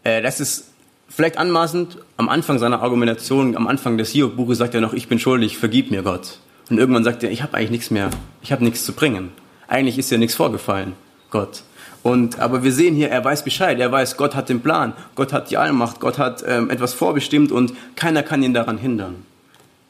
Äh, 0.03 0.21
das 0.21 0.41
ist 0.41 0.72
vielleicht 1.15 1.39
anmaßend. 1.39 1.99
Am 2.17 2.29
Anfang 2.29 2.59
seiner 2.59 2.83
Argumentation, 2.83 3.57
am 3.57 3.67
Anfang 3.67 3.99
des 3.99 4.11
Hiob-Buches 4.11 4.59
sagt 4.59 4.75
er 4.75 4.81
noch, 4.81 4.93
ich 4.93 5.09
bin 5.09 5.19
schuldig, 5.19 5.59
vergib 5.59 5.91
mir 5.91 6.03
Gott. 6.03 6.39
Und 6.71 6.79
irgendwann 6.79 7.05
sagt 7.05 7.23
er, 7.23 7.31
ich 7.31 7.43
habe 7.43 7.55
eigentlich 7.55 7.71
nichts 7.71 7.91
mehr, 7.91 8.11
ich 8.43 8.53
habe 8.53 8.65
nichts 8.65 8.85
zu 8.85 8.93
bringen. 8.93 9.31
Eigentlich 9.69 9.99
ist 9.99 10.11
ja 10.11 10.19
nichts 10.19 10.35
vorgefallen, 10.35 10.95
Gott. 11.31 11.63
Und, 12.03 12.41
aber 12.41 12.65
wir 12.65 12.73
sehen 12.73 12.95
hier, 12.95 13.11
er 13.11 13.25
weiß 13.25 13.45
Bescheid, 13.45 13.79
er 13.79 13.93
weiß, 13.93 14.17
Gott 14.17 14.35
hat 14.35 14.49
den 14.49 14.61
Plan, 14.61 14.93
Gott 15.15 15.33
hat 15.33 15.51
die 15.51 15.57
Allmacht, 15.57 16.01
Gott 16.01 16.19
hat 16.19 16.43
ähm, 16.47 16.69
etwas 16.69 16.95
vorbestimmt 16.95 17.53
und 17.53 17.75
keiner 17.95 18.23
kann 18.23 18.43
ihn 18.43 18.55
daran 18.55 18.79
hindern. 18.79 19.25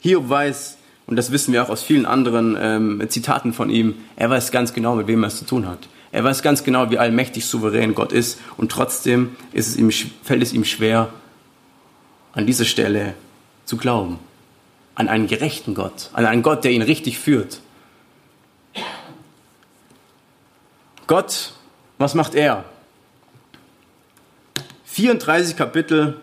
Hiob 0.01 0.29
weiß, 0.29 0.77
und 1.07 1.17
das 1.17 1.33
wissen 1.33 1.53
wir 1.53 1.63
auch 1.63 1.71
aus 1.71 1.83
vielen 1.83 2.05
anderen 2.05 2.57
ähm, 2.61 3.03
Zitaten 3.09 3.53
von 3.53 3.71
ihm, 3.71 3.95
er 4.17 4.29
weiß 4.29 4.51
ganz 4.51 4.75
genau, 4.75 4.95
mit 4.95 5.07
wem 5.07 5.25
er 5.25 5.29
es 5.29 5.39
zu 5.39 5.47
tun 5.47 5.67
hat. 5.67 5.89
Er 6.13 6.23
weiß 6.23 6.43
ganz 6.43 6.63
genau, 6.63 6.91
wie 6.91 6.99
allmächtig 6.99 7.47
souverän 7.47 7.95
Gott 7.95 8.13
ist 8.13 8.39
und 8.59 8.71
trotzdem 8.71 9.35
ist 9.53 9.67
es 9.67 9.77
ihm, 9.77 9.91
fällt 9.91 10.43
es 10.43 10.53
ihm 10.53 10.65
schwer, 10.65 11.13
an 12.33 12.47
dieser 12.47 12.67
Stelle 12.67 13.15
zu 13.65 13.79
glauben. 13.79 14.19
An 14.95 15.09
einen 15.09 15.27
gerechten 15.27 15.75
Gott, 15.75 16.11
an 16.13 16.27
einen 16.27 16.43
Gott, 16.43 16.65
der 16.65 16.73
ihn 16.73 16.83
richtig 16.83 17.19
führt. 17.19 17.61
Gott, 21.07 21.55
was 21.97 22.15
macht 22.15 22.35
er? 22.35 22.65
34 24.85 25.57
Kapitel 25.57 26.21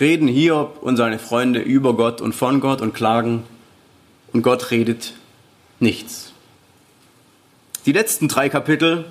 reden 0.00 0.28
Hiob 0.28 0.82
und 0.82 0.96
seine 0.96 1.18
Freunde 1.18 1.60
über 1.60 1.94
Gott 1.94 2.22
und 2.22 2.34
von 2.34 2.60
Gott 2.60 2.80
und 2.80 2.94
klagen 2.94 3.42
und 4.32 4.40
Gott 4.42 4.70
redet 4.70 5.12
nichts. 5.78 6.29
Die 7.86 7.92
letzten 7.92 8.28
drei 8.28 8.48
Kapitel 8.48 9.04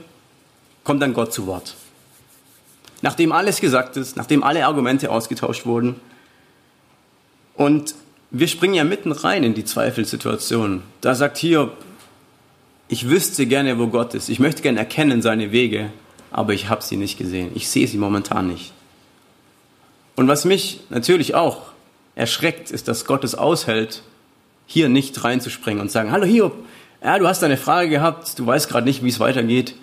kommt 0.83 1.01
dann 1.01 1.13
Gott 1.13 1.33
zu 1.33 1.47
Wort. 1.47 1.75
Nachdem 3.01 3.31
alles 3.31 3.61
gesagt 3.61 3.97
ist, 3.97 4.17
nachdem 4.17 4.43
alle 4.43 4.65
Argumente 4.65 5.09
ausgetauscht 5.09 5.65
wurden. 5.65 5.95
Und 7.55 7.95
wir 8.31 8.47
springen 8.47 8.75
ja 8.75 8.83
mitten 8.83 9.11
rein 9.11 9.43
in 9.43 9.53
die 9.53 9.65
Zweifelsituation. 9.65 10.83
Da 11.01 11.15
sagt 11.15 11.37
Hiob, 11.37 11.73
ich 12.87 13.09
wüsste 13.09 13.45
gerne, 13.45 13.79
wo 13.79 13.87
Gott 13.87 14.13
ist. 14.13 14.29
Ich 14.29 14.39
möchte 14.39 14.61
gerne 14.61 14.79
erkennen 14.79 15.21
seine 15.21 15.51
Wege, 15.51 15.91
aber 16.31 16.53
ich 16.53 16.69
habe 16.69 16.83
sie 16.83 16.97
nicht 16.97 17.17
gesehen. 17.17 17.51
Ich 17.55 17.69
sehe 17.69 17.87
sie 17.87 17.97
momentan 17.97 18.47
nicht. 18.47 18.73
Und 20.15 20.27
was 20.27 20.43
mich 20.45 20.81
natürlich 20.89 21.35
auch 21.35 21.71
erschreckt, 22.15 22.71
ist, 22.71 22.87
dass 22.87 23.05
Gott 23.05 23.23
es 23.23 23.35
aushält, 23.35 24.03
hier 24.65 24.89
nicht 24.89 25.23
reinzuspringen 25.23 25.81
und 25.81 25.91
sagen, 25.91 26.11
hallo 26.11 26.25
Hiob, 26.25 26.53
ja, 27.03 27.17
du 27.17 27.27
hast 27.27 27.43
eine 27.43 27.57
Frage 27.57 27.89
gehabt, 27.89 28.37
du 28.37 28.45
weißt 28.45 28.69
gerade 28.69 28.85
nicht, 28.85 29.03
wie 29.03 29.09
es 29.09 29.19
weitergeht. 29.19 29.75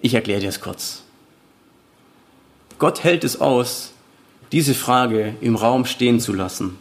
Ich 0.00 0.14
erkläre 0.14 0.40
dir 0.40 0.48
es 0.48 0.60
kurz. 0.60 1.02
Gott 2.78 3.04
hält 3.04 3.24
es 3.24 3.40
aus, 3.40 3.92
diese 4.52 4.74
Frage 4.74 5.34
im 5.40 5.56
Raum 5.56 5.84
stehen 5.84 6.20
zu 6.20 6.32
lassen. 6.32 6.78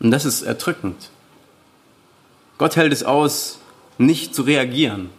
Und 0.00 0.10
das 0.10 0.24
ist 0.24 0.42
erdrückend. 0.42 1.10
Gott 2.58 2.76
hält 2.76 2.92
es 2.92 3.04
aus, 3.04 3.58
nicht 3.98 4.34
zu 4.34 4.42
reagieren. 4.42 5.10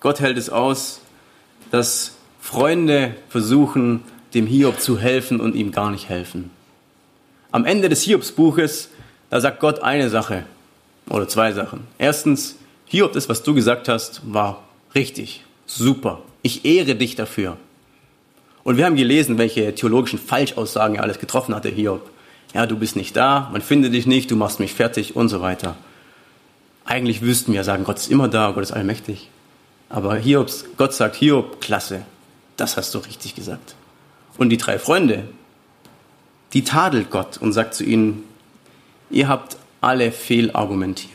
Gott 0.00 0.20
hält 0.20 0.38
es 0.38 0.50
aus, 0.50 1.00
dass 1.70 2.16
Freunde 2.40 3.16
versuchen, 3.28 4.02
dem 4.34 4.46
Hiob 4.46 4.80
zu 4.80 4.98
helfen 4.98 5.40
und 5.40 5.54
ihm 5.54 5.72
gar 5.72 5.90
nicht 5.90 6.08
helfen. 6.08 6.50
Am 7.50 7.64
Ende 7.64 7.88
des 7.88 8.02
Hiobsbuches, 8.02 8.90
da 9.30 9.40
sagt 9.40 9.60
Gott 9.60 9.80
eine 9.80 10.10
Sache. 10.10 10.44
Oder 11.08 11.28
zwei 11.28 11.52
Sachen. 11.52 11.86
Erstens, 11.98 12.56
Hiob, 12.86 13.12
das, 13.12 13.28
was 13.28 13.42
du 13.42 13.54
gesagt 13.54 13.88
hast, 13.88 14.20
war 14.32 14.64
richtig, 14.94 15.44
super. 15.66 16.22
Ich 16.42 16.64
ehre 16.64 16.94
dich 16.94 17.14
dafür. 17.16 17.56
Und 18.64 18.76
wir 18.76 18.84
haben 18.84 18.96
gelesen, 18.96 19.38
welche 19.38 19.74
theologischen 19.74 20.18
Falschaussagen 20.18 20.96
er 20.96 21.02
alles 21.02 21.18
getroffen 21.18 21.54
hatte, 21.54 21.68
Hiob. 21.68 22.10
Ja, 22.54 22.66
du 22.66 22.78
bist 22.78 22.96
nicht 22.96 23.16
da, 23.16 23.48
man 23.52 23.62
findet 23.62 23.92
dich 23.94 24.06
nicht, 24.06 24.30
du 24.30 24.36
machst 24.36 24.60
mich 24.60 24.72
fertig 24.72 25.16
und 25.16 25.28
so 25.28 25.40
weiter. 25.40 25.76
Eigentlich 26.84 27.20
wüssten 27.20 27.52
wir 27.52 27.64
sagen, 27.64 27.84
Gott 27.84 27.98
ist 27.98 28.10
immer 28.10 28.28
da, 28.28 28.50
Gott 28.52 28.62
ist 28.62 28.72
allmächtig. 28.72 29.28
Aber 29.90 30.16
Hiobs, 30.16 30.64
Gott 30.76 30.94
sagt, 30.94 31.16
Hiob, 31.16 31.60
klasse, 31.60 32.02
das 32.56 32.76
hast 32.76 32.94
du 32.94 32.98
richtig 32.98 33.34
gesagt. 33.34 33.74
Und 34.38 34.50
die 34.50 34.56
drei 34.56 34.78
Freunde, 34.78 35.24
die 36.52 36.64
tadelt 36.64 37.10
Gott 37.10 37.38
und 37.38 37.52
sagt 37.52 37.74
zu 37.74 37.84
ihnen, 37.84 38.24
ihr 39.10 39.28
habt 39.28 39.56
alle 39.80 40.12
fehlargumentiert. 40.12 41.12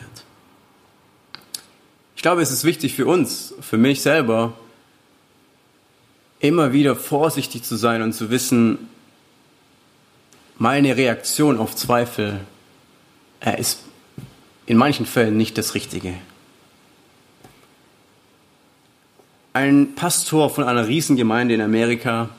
Ich 2.15 2.21
glaube, 2.21 2.41
es 2.41 2.51
ist 2.51 2.63
wichtig 2.63 2.95
für 2.95 3.05
uns, 3.05 3.53
für 3.61 3.77
mich 3.77 4.01
selber, 4.01 4.53
immer 6.39 6.73
wieder 6.73 6.95
vorsichtig 6.95 7.63
zu 7.63 7.75
sein 7.75 8.01
und 8.01 8.13
zu 8.13 8.29
wissen, 8.29 8.89
meine 10.57 10.95
Reaktion 10.95 11.57
auf 11.57 11.75
Zweifel 11.75 12.39
er 13.43 13.59
ist 13.59 13.79
in 14.65 14.77
manchen 14.77 15.05
Fällen 15.05 15.35
nicht 15.35 15.57
das 15.57 15.75
Richtige. 15.75 16.13
Ein 19.51 19.95
Pastor 19.95 20.49
von 20.49 20.63
einer 20.63 20.87
Riesengemeinde 20.87 21.53
in 21.53 21.59
Amerika 21.59 22.29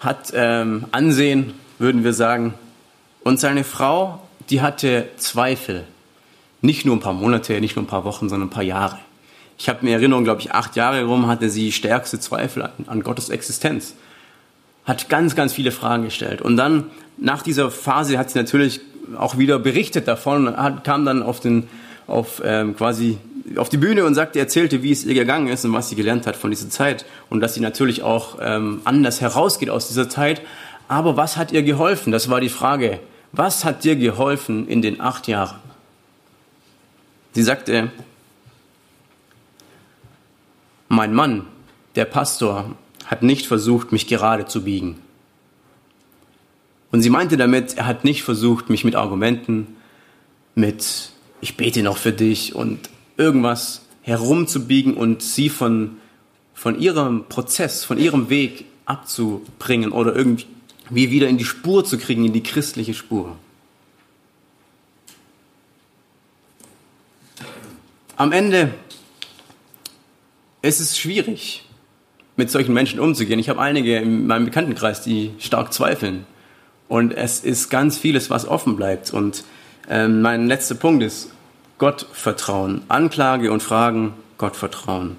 hat 0.00 0.32
ähm, 0.34 0.86
Ansehen, 0.90 1.54
würden 1.78 2.02
wir 2.02 2.12
sagen, 2.12 2.54
und 3.22 3.38
seine 3.38 3.62
Frau, 3.62 4.27
die 4.50 4.60
hatte 4.60 5.08
Zweifel. 5.16 5.84
Nicht 6.60 6.84
nur 6.84 6.96
ein 6.96 7.00
paar 7.00 7.12
Monate, 7.12 7.60
nicht 7.60 7.76
nur 7.76 7.84
ein 7.84 7.88
paar 7.88 8.04
Wochen, 8.04 8.28
sondern 8.28 8.48
ein 8.48 8.52
paar 8.52 8.62
Jahre. 8.62 8.98
Ich 9.58 9.68
habe 9.68 9.84
mir 9.84 9.92
Erinnerung, 9.92 10.24
glaube 10.24 10.40
ich, 10.40 10.52
acht 10.52 10.76
Jahre 10.76 10.98
herum 10.98 11.26
hatte 11.26 11.50
sie 11.50 11.72
stärkste 11.72 12.20
Zweifel 12.20 12.62
an, 12.62 12.72
an 12.86 13.02
Gottes 13.02 13.28
Existenz. 13.28 13.94
Hat 14.84 15.08
ganz, 15.08 15.34
ganz 15.34 15.52
viele 15.52 15.72
Fragen 15.72 16.04
gestellt. 16.04 16.40
Und 16.40 16.56
dann, 16.56 16.90
nach 17.16 17.42
dieser 17.42 17.70
Phase, 17.70 18.18
hat 18.18 18.30
sie 18.30 18.38
natürlich 18.38 18.80
auch 19.16 19.38
wieder 19.38 19.58
berichtet 19.58 20.06
davon 20.06 20.56
hat, 20.56 20.84
kam 20.84 21.04
dann 21.04 21.22
auf 21.22 21.40
den, 21.40 21.68
auf 22.06 22.42
ähm, 22.44 22.76
quasi 22.76 23.18
auf 23.56 23.70
die 23.70 23.78
Bühne 23.78 24.04
und 24.04 24.14
sagte, 24.14 24.38
erzählte, 24.38 24.82
wie 24.82 24.92
es 24.92 25.04
ihr 25.04 25.14
gegangen 25.14 25.48
ist 25.48 25.64
und 25.64 25.72
was 25.72 25.88
sie 25.88 25.96
gelernt 25.96 26.26
hat 26.26 26.36
von 26.36 26.50
dieser 26.50 26.68
Zeit 26.68 27.06
und 27.30 27.40
dass 27.40 27.54
sie 27.54 27.60
natürlich 27.60 28.02
auch 28.02 28.36
ähm, 28.42 28.82
anders 28.84 29.22
herausgeht 29.22 29.70
aus 29.70 29.88
dieser 29.88 30.10
Zeit. 30.10 30.42
Aber 30.86 31.16
was 31.16 31.36
hat 31.36 31.52
ihr 31.52 31.62
geholfen? 31.62 32.12
Das 32.12 32.28
war 32.28 32.40
die 32.40 32.50
Frage. 32.50 33.00
Was 33.32 33.64
hat 33.64 33.84
dir 33.84 33.96
geholfen 33.96 34.66
in 34.68 34.82
den 34.82 35.00
acht 35.00 35.28
Jahren? 35.28 35.58
Sie 37.32 37.42
sagte, 37.42 37.90
mein 40.88 41.14
Mann, 41.14 41.46
der 41.94 42.06
Pastor, 42.06 42.74
hat 43.04 43.22
nicht 43.22 43.46
versucht, 43.46 43.92
mich 43.92 44.06
gerade 44.06 44.46
zu 44.46 44.64
biegen. 44.64 45.00
Und 46.90 47.02
sie 47.02 47.10
meinte 47.10 47.36
damit, 47.36 47.76
er 47.76 47.86
hat 47.86 48.04
nicht 48.04 48.22
versucht, 48.22 48.70
mich 48.70 48.84
mit 48.84 48.94
Argumenten, 48.94 49.76
mit 50.54 51.10
ich 51.40 51.56
bete 51.56 51.82
noch 51.82 51.96
für 51.96 52.12
dich 52.12 52.54
und 52.54 52.90
irgendwas 53.16 53.82
herumzubiegen 54.02 54.94
und 54.94 55.22
sie 55.22 55.50
von, 55.50 55.98
von 56.54 56.78
ihrem 56.78 57.24
Prozess, 57.28 57.84
von 57.84 57.98
ihrem 57.98 58.30
Weg 58.30 58.64
abzubringen 58.86 59.92
oder 59.92 60.16
irgendwie 60.16 60.46
wieder 60.90 61.28
in 61.28 61.38
die 61.38 61.44
Spur 61.44 61.84
zu 61.84 61.98
kriegen, 61.98 62.24
in 62.24 62.32
die 62.32 62.42
christliche 62.42 62.94
Spur. 62.94 63.36
Am 68.16 68.32
Ende 68.32 68.74
ist 70.62 70.80
es 70.80 70.98
schwierig, 70.98 71.64
mit 72.36 72.50
solchen 72.50 72.74
Menschen 72.74 72.98
umzugehen. 73.00 73.38
Ich 73.38 73.48
habe 73.48 73.60
einige 73.60 73.96
in 73.98 74.26
meinem 74.26 74.46
Bekanntenkreis, 74.46 75.02
die 75.02 75.32
stark 75.38 75.72
zweifeln. 75.72 76.26
Und 76.88 77.12
es 77.12 77.40
ist 77.40 77.68
ganz 77.68 77.98
vieles, 77.98 78.30
was 78.30 78.46
offen 78.46 78.76
bleibt. 78.76 79.12
Und 79.12 79.44
ähm, 79.88 80.22
mein 80.22 80.48
letzter 80.48 80.74
Punkt 80.74 81.02
ist, 81.02 81.30
Gott 81.78 82.06
vertrauen. 82.12 82.82
Anklage 82.88 83.52
und 83.52 83.62
Fragen, 83.62 84.14
Gott 84.36 84.56
vertrauen. 84.56 85.16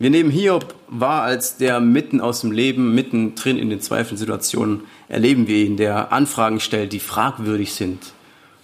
Wir 0.00 0.08
nehmen 0.08 0.30
Hiob 0.30 0.74
wahr 0.88 1.24
als 1.24 1.58
der 1.58 1.78
mitten 1.78 2.22
aus 2.22 2.40
dem 2.40 2.52
Leben, 2.52 2.94
mitten 2.94 3.34
drin 3.34 3.58
in 3.58 3.68
den 3.68 3.82
Zweifelsituationen, 3.82 4.84
erleben 5.08 5.46
wir 5.46 5.58
ihn, 5.58 5.76
der 5.76 6.10
Anfragen 6.10 6.58
stellt, 6.58 6.94
die 6.94 7.00
fragwürdig 7.00 7.74
sind. 7.74 8.14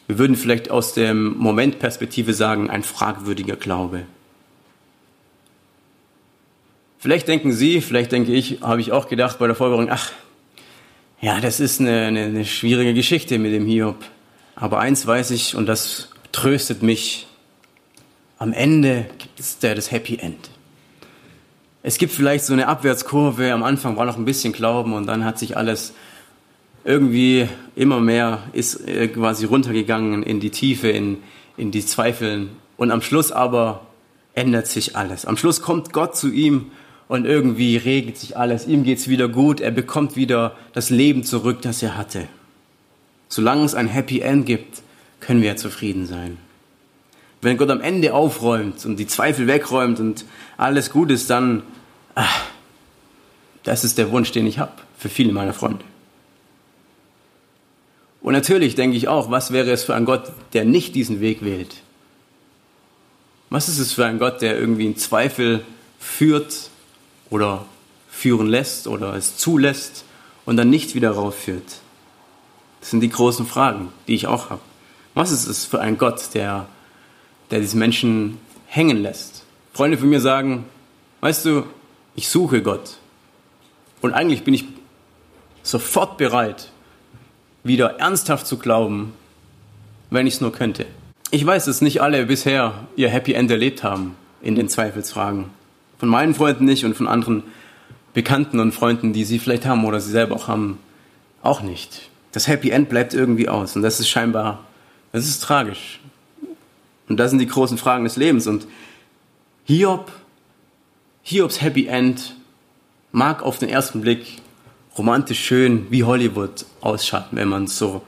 Wir 0.07 0.17
würden 0.17 0.35
vielleicht 0.35 0.71
aus 0.71 0.95
der 0.95 1.13
Momentperspektive 1.13 2.33
sagen, 2.33 2.71
ein 2.71 2.83
fragwürdiger 2.83 3.57
Glaube. 3.57 4.07
Vielleicht 6.97 7.29
denken 7.29 7.53
Sie, 7.53 7.83
vielleicht 7.83 8.13
denke 8.13 8.33
ich, 8.33 8.63
habe 8.63 8.81
ich 8.81 8.93
auch 8.93 9.07
gedacht 9.07 9.39
bei 9.39 9.47
der 9.47 9.57
Vorbereitung, 9.57 9.91
ach, 9.91 10.13
ja, 11.21 11.39
das 11.41 11.61
ist 11.61 11.83
eine, 11.83 12.07
eine, 12.07 12.25
eine 12.25 12.45
schwierige 12.47 12.95
Geschichte 12.95 13.39
mit 13.39 13.53
dem 13.53 13.67
Hiob. 13.67 14.03
Aber 14.55 14.79
eins 14.79 15.07
weiß 15.07 15.33
ich, 15.33 15.55
und 15.55 15.67
das 15.67 16.09
tröstet 16.33 16.83
mich. 16.83 17.27
Am 18.39 18.55
Ende 18.55 19.05
gibt 19.19 19.39
es 19.39 19.59
da 19.59 19.75
das 19.75 19.91
Happy 19.91 20.17
End. 20.17 20.56
Es 21.87 21.99
gibt 21.99 22.13
vielleicht 22.13 22.45
so 22.45 22.53
eine 22.53 22.67
Abwärtskurve. 22.67 23.53
Am 23.53 23.63
Anfang 23.63 23.97
war 23.97 24.07
noch 24.07 24.17
ein 24.17 24.25
bisschen 24.25 24.53
Glauben 24.53 24.93
und 24.93 25.07
dann 25.07 25.25
hat 25.25 25.39
sich 25.39 25.57
alles 25.57 25.95
irgendwie 26.83 27.49
immer 27.77 28.01
mehr 28.01 28.43
ist 28.53 28.89
äh, 28.89 29.07
quasi 29.07 29.45
runtergegangen 29.45 30.25
in 30.25 30.41
die 30.41 30.51
Tiefe, 30.51 30.89
in, 30.89 31.19
in 31.57 31.71
die 31.71 31.87
Zweifeln. 31.87 32.49
Und 32.77 32.91
am 32.91 33.03
Schluss 33.03 33.31
aber 33.31 33.87
ändert 34.35 34.67
sich 34.67 34.97
alles. 34.97 35.27
Am 35.27 35.37
Schluss 35.37 35.63
kommt 35.63 35.93
Gott 35.93 36.17
zu 36.17 36.33
ihm 36.33 36.73
und 37.07 37.25
irgendwie 37.25 37.77
regelt 37.77 38.19
sich 38.19 38.37
alles. 38.37 38.67
Ihm 38.67 38.83
geht's 38.83 39.07
wieder 39.07 39.29
gut. 39.29 39.61
Er 39.61 39.71
bekommt 39.71 40.17
wieder 40.17 40.57
das 40.73 40.91
Leben 40.91 41.23
zurück, 41.23 41.63
das 41.63 41.85
er 41.85 41.97
hatte. 41.97 42.27
Solange 43.29 43.65
es 43.65 43.77
ein 43.77 43.87
Happy 43.87 44.23
End 44.23 44.45
gibt, 44.45 44.83
können 45.21 45.41
wir 45.41 45.57
zufrieden 45.57 46.07
sein. 46.07 46.39
Wenn 47.43 47.57
Gott 47.57 47.71
am 47.71 47.81
Ende 47.81 48.15
aufräumt 48.15 48.85
und 48.87 48.97
die 48.97 49.07
Zweifel 49.07 49.47
wegräumt 49.47 50.01
und 50.01 50.25
alles 50.57 50.91
gut 50.91 51.11
ist, 51.11 51.31
dann, 51.31 51.63
ach, 52.15 52.47
das 53.63 53.85
ist 53.85 53.99
der 53.99 54.11
Wunsch, 54.11 54.33
den 54.33 54.47
ich 54.47 54.59
habe 54.59 54.73
für 54.97 55.09
viele 55.09 55.33
meiner 55.33 55.53
Freunde. 55.53 55.85
Und 58.23 58.33
natürlich 58.33 58.75
denke 58.75 58.97
ich 58.97 59.07
auch, 59.07 59.31
was 59.31 59.53
wäre 59.53 59.71
es 59.71 59.85
für 59.85 59.95
ein 59.95 60.05
Gott, 60.05 60.33
der 60.53 60.65
nicht 60.65 60.95
diesen 60.95 61.21
Weg 61.21 61.45
wählt? 61.45 61.77
Was 63.51 63.69
ist 63.69 63.79
es 63.79 63.93
für 63.93 64.05
ein 64.05 64.19
Gott, 64.19 64.43
der 64.43 64.59
irgendwie 64.59 64.87
in 64.87 64.97
Zweifel 64.97 65.65
führt 66.01 66.71
oder 67.31 67.67
führen 68.09 68.49
lässt 68.49 68.89
oder 68.89 69.15
es 69.15 69.37
zulässt 69.37 70.05
und 70.45 70.57
dann 70.57 70.71
nicht 70.71 70.95
wieder 70.95 71.13
raufführt? 71.13 71.81
Das 72.81 72.91
sind 72.91 73.01
die 73.01 73.11
großen 73.11 73.47
Fragen, 73.47 73.93
die 74.09 74.15
ich 74.15 74.27
auch 74.27 74.51
habe. 74.51 74.63
Was 75.15 75.31
ist 75.31 75.47
es 75.47 75.65
für 75.65 75.81
ein 75.81 75.97
Gott, 75.99 76.35
der, 76.35 76.69
der 77.51 77.61
diese 77.61 77.77
Menschen 77.77 78.39
hängen 78.67 79.03
lässt? 79.03 79.45
Freunde 79.73 79.99
von 79.99 80.09
mir 80.09 80.21
sagen, 80.21 80.65
weißt 81.21 81.45
du, 81.45 81.65
ich 82.15 82.29
suche 82.29 82.63
Gott. 82.63 82.97
Und 84.01 84.15
eigentlich 84.15 84.45
bin 84.45 84.55
ich 84.55 84.65
sofort 85.63 86.17
bereit, 86.17 86.71
wieder 87.65 87.99
ernsthaft 87.99 88.47
zu 88.47 88.59
glauben, 88.59 89.13
wenn 90.11 90.27
ich 90.27 90.35
es 90.35 90.41
nur 90.41 90.53
könnte. 90.53 90.87
Ich 91.31 91.45
weiß, 91.45 91.65
dass 91.65 91.81
nicht 91.81 92.01
alle 92.01 92.27
bisher 92.27 92.87
ihr 92.95 93.09
Happy 93.09 93.33
End 93.33 93.51
erlebt 93.51 93.83
haben 93.83 94.17
in 94.41 94.55
den 94.55 94.69
Zweifelsfragen. 94.69 95.47
Von 95.99 96.09
meinen 96.09 96.35
Freunden 96.35 96.65
nicht 96.65 96.85
und 96.85 96.95
von 96.95 97.09
anderen 97.09 97.43
Bekannten 98.15 98.61
und 98.61 98.73
Freunden, 98.73 99.13
die 99.13 99.25
sie 99.25 99.39
vielleicht 99.39 99.67
haben 99.67 99.85
oder 99.85 100.01
sie 100.01 100.11
selber 100.11 100.37
auch 100.37 100.49
haben, 100.49 100.79
auch 101.43 101.63
nicht. 101.63 102.09
Das 102.33 102.49
Happy 102.49 102.71
End 102.71 102.89
bleibt 102.89 103.13
irgendwie 103.13 103.49
aus 103.49 103.77
und 103.77 103.83
das 103.83 103.99
ist 103.99 104.09
scheinbar 104.09 104.61
das 105.17 105.27
ist 105.27 105.43
tragisch. 105.43 105.99
Und 107.09 107.19
das 107.19 107.31
sind 107.31 107.39
die 107.39 107.47
großen 107.47 107.79
Fragen 107.79 108.05
des 108.05 108.17
Lebens. 108.17 108.47
Und 108.47 108.67
Hiob, 109.65 110.13
Hiobs 111.23 111.61
Happy 111.61 111.87
End 111.87 112.35
mag 113.13 113.43
auf 113.43 113.59
den 113.59 113.69
ersten 113.69 114.01
Blick 114.01 114.41
romantisch 114.97 115.41
schön 115.41 115.87
wie 115.91 116.05
Hollywood 116.05 116.67
ausschauen, 116.81 117.25
wenn 117.33 117.49
man 117.49 117.65
es 117.65 117.79
so 117.79 118.03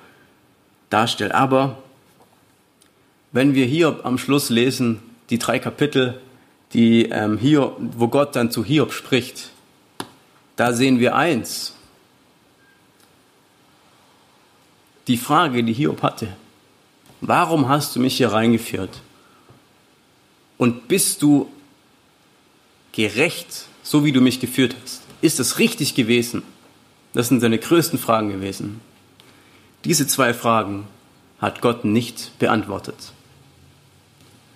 darstellt. 0.90 1.32
Aber 1.32 1.78
wenn 3.32 3.54
wir 3.54 3.66
Hiob 3.66 4.04
am 4.04 4.18
Schluss 4.18 4.50
lesen, 4.50 5.00
die 5.30 5.38
drei 5.38 5.58
Kapitel, 5.58 6.20
die 6.72 7.06
ähm, 7.06 7.38
Hiob, 7.38 7.76
wo 7.96 8.08
Gott 8.08 8.36
dann 8.36 8.50
zu 8.50 8.64
Hiob 8.64 8.92
spricht, 8.92 9.50
da 10.56 10.72
sehen 10.72 10.98
wir 10.98 11.14
eins. 11.14 11.74
Die 15.06 15.16
Frage, 15.16 15.62
die 15.64 15.72
Hiob 15.72 16.02
hatte, 16.02 16.28
Warum 17.20 17.68
hast 17.68 17.96
du 17.96 18.00
mich 18.00 18.16
hier 18.16 18.32
reingeführt? 18.32 19.02
Und 20.56 20.88
bist 20.88 21.22
du 21.22 21.48
gerecht, 22.92 23.66
so 23.82 24.04
wie 24.04 24.12
du 24.12 24.20
mich 24.20 24.40
geführt 24.40 24.76
hast? 24.82 25.02
Ist 25.20 25.40
es 25.40 25.58
richtig 25.58 25.94
gewesen? 25.94 26.42
Das 27.12 27.28
sind 27.28 27.40
seine 27.40 27.58
größten 27.58 27.98
Fragen 27.98 28.30
gewesen. 28.30 28.80
Diese 29.84 30.06
zwei 30.06 30.34
Fragen 30.34 30.86
hat 31.40 31.60
Gott 31.60 31.84
nicht 31.84 32.38
beantwortet. 32.38 33.12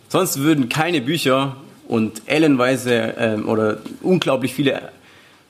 Sonst 0.08 0.40
würden 0.40 0.68
keine 0.68 1.00
Bücher 1.00 1.56
und 1.88 2.22
ellenweise 2.26 3.16
äh, 3.16 3.40
oder 3.40 3.78
unglaublich 4.02 4.54
viele 4.54 4.92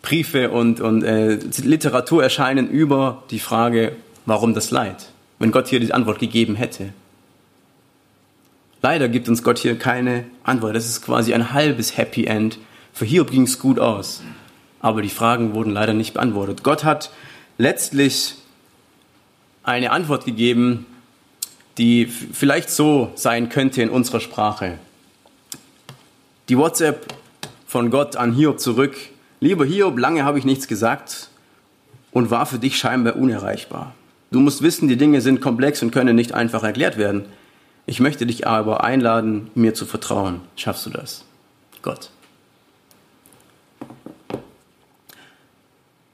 Briefe 0.03 0.51
und, 0.51 0.81
und 0.81 1.03
äh, 1.03 1.38
Literatur 1.62 2.22
erscheinen 2.22 2.68
über 2.68 3.22
die 3.31 3.38
Frage, 3.38 3.96
warum 4.27 4.55
das 4.55 4.70
Leid, 4.70 5.11
wenn 5.38 5.53
Gott 5.53 5.68
hier 5.68 5.81
die 5.81 5.92
Antwort 5.92 6.18
gegeben 6.18 6.55
hätte. 6.55 6.92
Leider 8.82 9.08
gibt 9.08 9.28
uns 9.28 9.44
Gott 9.44 9.58
hier 9.58 9.78
keine 9.78 10.24
Antwort. 10.42 10.74
Das 10.74 10.86
ist 10.86 11.02
quasi 11.02 11.32
ein 11.32 11.52
halbes 11.52 11.96
Happy 11.96 12.24
End. 12.24 12.58
Für 12.92 13.04
Hiob 13.04 13.30
ging 13.30 13.42
es 13.42 13.60
gut 13.60 13.78
aus. 13.78 14.22
Aber 14.80 15.02
die 15.02 15.08
Fragen 15.08 15.54
wurden 15.54 15.70
leider 15.70 15.94
nicht 15.94 16.14
beantwortet. 16.14 16.64
Gott 16.64 16.82
hat 16.82 17.10
letztlich 17.58 18.34
eine 19.62 19.92
Antwort 19.92 20.24
gegeben, 20.24 20.86
die 21.78 22.06
vielleicht 22.06 22.70
so 22.70 23.12
sein 23.14 23.48
könnte 23.48 23.80
in 23.82 23.88
unserer 23.88 24.18
Sprache. 24.18 24.78
Die 26.48 26.58
WhatsApp 26.58 27.14
von 27.66 27.90
Gott 27.90 28.16
an 28.16 28.32
Hiob 28.32 28.58
zurück. 28.58 28.96
Lieber 29.38 29.64
Hiob, 29.64 29.96
lange 29.96 30.24
habe 30.24 30.38
ich 30.40 30.44
nichts 30.44 30.66
gesagt 30.66 31.28
und 32.10 32.32
war 32.32 32.46
für 32.46 32.58
dich 32.58 32.76
scheinbar 32.76 33.14
unerreichbar. 33.14 33.94
Du 34.32 34.40
musst 34.40 34.62
wissen, 34.62 34.88
die 34.88 34.96
Dinge 34.96 35.20
sind 35.20 35.40
komplex 35.40 35.82
und 35.82 35.92
können 35.92 36.16
nicht 36.16 36.32
einfach 36.34 36.64
erklärt 36.64 36.98
werden. 36.98 37.26
Ich 37.86 38.00
möchte 38.00 38.26
dich 38.26 38.46
aber 38.46 38.84
einladen, 38.84 39.50
mir 39.54 39.74
zu 39.74 39.86
vertrauen. 39.86 40.40
Schaffst 40.56 40.86
du 40.86 40.90
das? 40.90 41.24
Gott. 41.82 42.10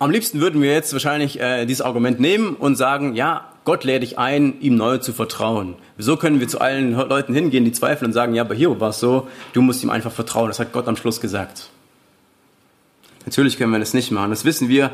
Am 0.00 0.10
liebsten 0.10 0.40
würden 0.40 0.62
wir 0.62 0.72
jetzt 0.72 0.92
wahrscheinlich 0.92 1.40
äh, 1.40 1.66
dieses 1.66 1.82
Argument 1.82 2.20
nehmen 2.20 2.54
und 2.54 2.76
sagen, 2.76 3.14
ja, 3.14 3.52
Gott 3.64 3.84
lädt 3.84 4.02
dich 4.02 4.16
ein, 4.16 4.60
ihm 4.60 4.76
neu 4.76 4.98
zu 4.98 5.12
vertrauen. 5.12 5.74
Wieso 5.96 6.16
können 6.16 6.40
wir 6.40 6.48
zu 6.48 6.60
allen 6.60 6.92
Leuten 6.92 7.34
hingehen, 7.34 7.64
die 7.64 7.72
zweifeln 7.72 8.06
und 8.06 8.12
sagen, 8.12 8.34
ja, 8.34 8.44
aber 8.44 8.54
hier 8.54 8.80
war 8.80 8.90
es 8.90 9.00
so, 9.00 9.28
du 9.52 9.60
musst 9.60 9.82
ihm 9.82 9.90
einfach 9.90 10.12
vertrauen. 10.12 10.48
Das 10.48 10.60
hat 10.60 10.72
Gott 10.72 10.86
am 10.86 10.96
Schluss 10.96 11.20
gesagt. 11.20 11.68
Natürlich 13.26 13.58
können 13.58 13.72
wir 13.72 13.80
das 13.80 13.92
nicht 13.92 14.10
machen. 14.10 14.30
Das 14.30 14.44
wissen 14.44 14.68
wir. 14.68 14.92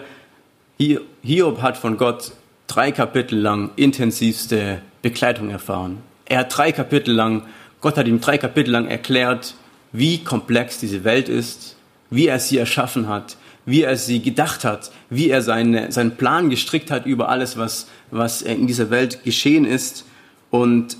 Hiob 1.22 1.62
hat 1.62 1.76
von 1.76 1.98
Gott 1.98 2.32
drei 2.66 2.90
Kapitel 2.90 3.38
lang 3.38 3.70
intensivste 3.76 4.80
Begleitung 5.02 5.50
erfahren. 5.50 5.98
Er 6.34 6.40
hat 6.40 6.58
drei 6.58 6.72
Kapitel 6.72 7.14
lang, 7.14 7.44
Gott 7.80 7.96
hat 7.96 8.08
ihm 8.08 8.20
drei 8.20 8.38
Kapitel 8.38 8.72
lang 8.72 8.88
erklärt, 8.88 9.54
wie 9.92 10.24
komplex 10.24 10.80
diese 10.80 11.04
Welt 11.04 11.28
ist, 11.28 11.76
wie 12.10 12.26
er 12.26 12.40
sie 12.40 12.58
erschaffen 12.58 13.08
hat, 13.08 13.36
wie 13.66 13.82
er 13.82 13.96
sie 13.96 14.20
gedacht 14.20 14.64
hat, 14.64 14.90
wie 15.10 15.30
er 15.30 15.42
seine, 15.42 15.92
seinen 15.92 16.16
Plan 16.16 16.50
gestrickt 16.50 16.90
hat 16.90 17.06
über 17.06 17.28
alles, 17.28 17.56
was, 17.56 17.86
was 18.10 18.42
in 18.42 18.66
dieser 18.66 18.90
Welt 18.90 19.22
geschehen 19.22 19.64
ist. 19.64 20.06
Und 20.50 20.96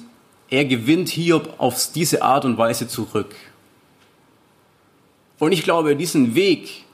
er 0.50 0.66
gewinnt 0.66 1.08
Hiob 1.08 1.54
auf 1.58 1.90
diese 1.92 2.22
Art 2.22 2.44
und 2.44 2.56
Weise 2.56 2.86
zurück. 2.86 3.34
Und 5.40 5.50
ich 5.50 5.64
glaube, 5.64 5.96
diesen 5.96 6.36
Weg, 6.36 6.84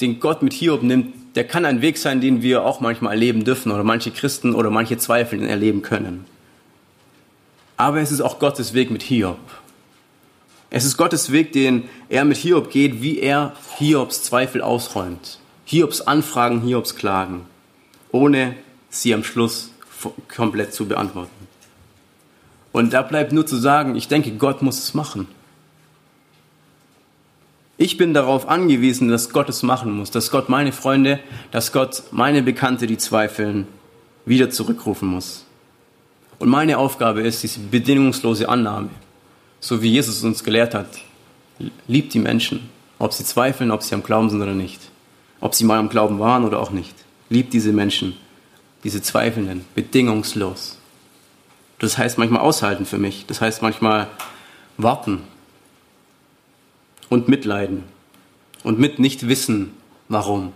den 0.00 0.20
Gott 0.20 0.40
mit 0.42 0.54
Hiob 0.54 0.82
nimmt, 0.82 1.36
der 1.36 1.46
kann 1.46 1.66
ein 1.66 1.82
Weg 1.82 1.98
sein, 1.98 2.22
den 2.22 2.40
wir 2.40 2.64
auch 2.64 2.80
manchmal 2.80 3.12
erleben 3.12 3.44
dürfen 3.44 3.70
oder 3.70 3.84
manche 3.84 4.10
Christen 4.10 4.54
oder 4.54 4.70
manche 4.70 4.96
Zweifel 4.96 5.46
erleben 5.46 5.82
können. 5.82 6.24
Aber 7.80 8.02
es 8.02 8.12
ist 8.12 8.20
auch 8.20 8.38
Gottes 8.38 8.74
Weg 8.74 8.90
mit 8.90 9.02
Hiob. 9.02 9.38
Es 10.68 10.84
ist 10.84 10.98
Gottes 10.98 11.32
Weg, 11.32 11.52
den 11.52 11.88
er 12.10 12.26
mit 12.26 12.36
Hiob 12.36 12.70
geht, 12.70 13.00
wie 13.00 13.20
er 13.20 13.54
Hiobs 13.78 14.22
Zweifel 14.22 14.60
ausräumt. 14.60 15.38
Hiobs 15.64 16.02
Anfragen, 16.02 16.60
Hiobs 16.60 16.94
Klagen, 16.94 17.46
ohne 18.12 18.54
sie 18.90 19.14
am 19.14 19.24
Schluss 19.24 19.70
komplett 20.28 20.74
zu 20.74 20.88
beantworten. 20.88 21.48
Und 22.70 22.92
da 22.92 23.00
bleibt 23.00 23.32
nur 23.32 23.46
zu 23.46 23.56
sagen, 23.56 23.96
ich 23.96 24.08
denke, 24.08 24.32
Gott 24.32 24.60
muss 24.60 24.78
es 24.78 24.92
machen. 24.92 25.26
Ich 27.78 27.96
bin 27.96 28.12
darauf 28.12 28.46
angewiesen, 28.46 29.08
dass 29.08 29.30
Gott 29.30 29.48
es 29.48 29.62
machen 29.62 29.92
muss, 29.92 30.10
dass 30.10 30.30
Gott 30.30 30.50
meine 30.50 30.72
Freunde, 30.72 31.18
dass 31.50 31.72
Gott 31.72 32.02
meine 32.10 32.42
Bekannte, 32.42 32.86
die 32.86 32.98
zweifeln, 32.98 33.66
wieder 34.26 34.50
zurückrufen 34.50 35.08
muss. 35.08 35.46
Und 36.40 36.48
meine 36.48 36.78
Aufgabe 36.78 37.20
ist 37.20 37.44
diese 37.44 37.60
bedingungslose 37.60 38.48
Annahme 38.48 38.90
so 39.60 39.82
wie 39.82 39.90
Jesus 39.90 40.24
uns 40.24 40.42
gelehrt 40.42 40.74
hat. 40.74 40.88
Liebt 41.86 42.14
die 42.14 42.18
Menschen, 42.18 42.70
ob 42.98 43.12
sie 43.12 43.24
zweifeln, 43.24 43.70
ob 43.70 43.82
sie 43.82 43.94
am 43.94 44.02
Glauben 44.02 44.30
sind 44.30 44.40
oder 44.40 44.54
nicht. 44.54 44.80
Ob 45.40 45.54
sie 45.54 45.64
mal 45.64 45.78
am 45.78 45.90
Glauben 45.90 46.18
waren 46.18 46.44
oder 46.44 46.58
auch 46.58 46.70
nicht. 46.70 46.94
Liebt 47.28 47.52
diese 47.52 47.72
Menschen, 47.72 48.16
diese 48.82 49.02
Zweifelnden, 49.02 49.64
bedingungslos. 49.74 50.78
Das 51.78 51.96
heißt 51.96 52.18
manchmal 52.18 52.40
aushalten 52.40 52.86
für 52.86 52.98
mich. 52.98 53.26
Das 53.26 53.40
heißt 53.40 53.62
manchmal 53.62 54.08
warten 54.76 55.22
und 57.08 57.28
mitleiden 57.28 57.84
und 58.64 58.78
mit 58.78 58.98
nicht 58.98 59.28
wissen, 59.28 59.74
warum. 60.08 60.52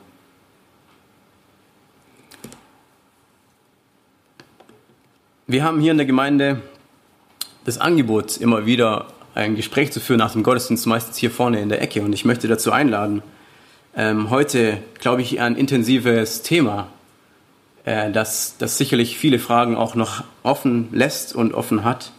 Wir 5.46 5.62
haben 5.62 5.78
hier 5.78 5.90
in 5.90 5.98
der 5.98 6.06
Gemeinde 6.06 6.62
das 7.66 7.76
Angebot, 7.76 8.38
immer 8.38 8.64
wieder 8.64 9.08
ein 9.34 9.56
Gespräch 9.56 9.92
zu 9.92 10.00
führen 10.00 10.16
nach 10.16 10.32
dem 10.32 10.42
Gottesdienst, 10.42 10.86
meistens 10.86 11.18
hier 11.18 11.30
vorne 11.30 11.60
in 11.60 11.68
der 11.68 11.82
Ecke. 11.82 12.00
Und 12.00 12.14
ich 12.14 12.24
möchte 12.24 12.48
dazu 12.48 12.72
einladen. 12.72 13.22
Ähm, 13.94 14.30
heute, 14.30 14.78
glaube 15.00 15.20
ich, 15.20 15.42
ein 15.42 15.54
intensives 15.54 16.40
Thema, 16.40 16.88
äh, 17.84 18.10
das, 18.10 18.56
das 18.56 18.78
sicherlich 18.78 19.18
viele 19.18 19.38
Fragen 19.38 19.76
auch 19.76 19.94
noch 19.94 20.24
offen 20.44 20.88
lässt 20.92 21.34
und 21.34 21.52
offen 21.52 21.84
hat. 21.84 22.12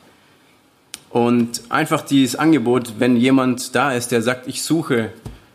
Und 1.09 1.63
einfach 1.69 2.01
dieses 2.01 2.35
Angebot, 2.35 2.99
wenn 2.99 3.17
jemand 3.17 3.73
da 3.73 3.91
ist, 3.91 4.11
der 4.11 4.21
sagt, 4.21 4.47
ich 4.47 4.61
suche 4.61 5.11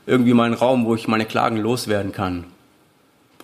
irgendwie 0.07 0.35
mal 0.35 0.47
einen 0.47 0.55
Raum, 0.55 0.87
wo 0.87 0.97
ich 0.97 1.07
meine 1.07 1.25
Klagen 1.25 1.59
loswerden 1.59 2.11
kann, 2.11 2.47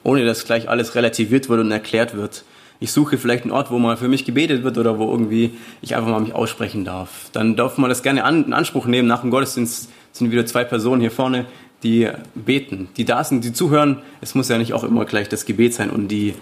ohne 0.03 0.25
dass 0.25 0.47
gleich 0.47 0.69
alles 0.69 0.97
relativiert 0.97 1.49
wird 1.49 1.61
und 1.61 1.71
erklärt 1.71 2.17
wird, 2.17 2.43
ich 2.79 2.93
suche 2.93 3.17
vielleicht 3.19 3.45
einen 3.45 3.53
Ort, 3.53 3.71
wo 3.71 3.79
mal 3.79 3.97
für 3.97 4.09
mich 4.09 4.25
gebetet 4.25 4.63
wird 4.63 4.77
oder 4.77 4.99
wo 4.99 5.11
irgendwie 5.11 5.53
ich 5.81 5.97
einfach 5.97 6.11
mal 6.11 6.21
mich 6.21 6.35
aussprechen 6.35 6.85
darf. 6.85 7.31
Dann 7.33 7.57
darf 7.57 7.79
man 7.79 7.89
das 7.89 8.03
gerne 8.03 8.25
an, 8.25 8.45
in 8.45 8.53
Anspruch 8.53 8.87
nehmen. 8.87 9.09
Nach 9.09 9.23
dem 9.23 9.31
Gottesdienst 9.31 9.91
sind 10.13 10.31
wieder 10.31 10.47
zwei 10.47 10.65
Personen 10.65 11.01
hier 11.01 11.11
vorne, 11.11 11.47
die 11.83 12.11
beten, 12.35 12.89
die 12.97 13.05
da 13.05 13.25
sind, 13.25 13.45
die 13.45 13.53
zuhören. 13.53 14.03
Es 14.21 14.35
muss 14.35 14.49
ja 14.49 14.59
nicht 14.59 14.73
auch 14.73 14.85
immer 14.85 15.05
gleich 15.05 15.29
das 15.29 15.47
Gebet 15.47 15.75
sein 15.75 15.91
und 15.91 16.09
die 16.09 16.35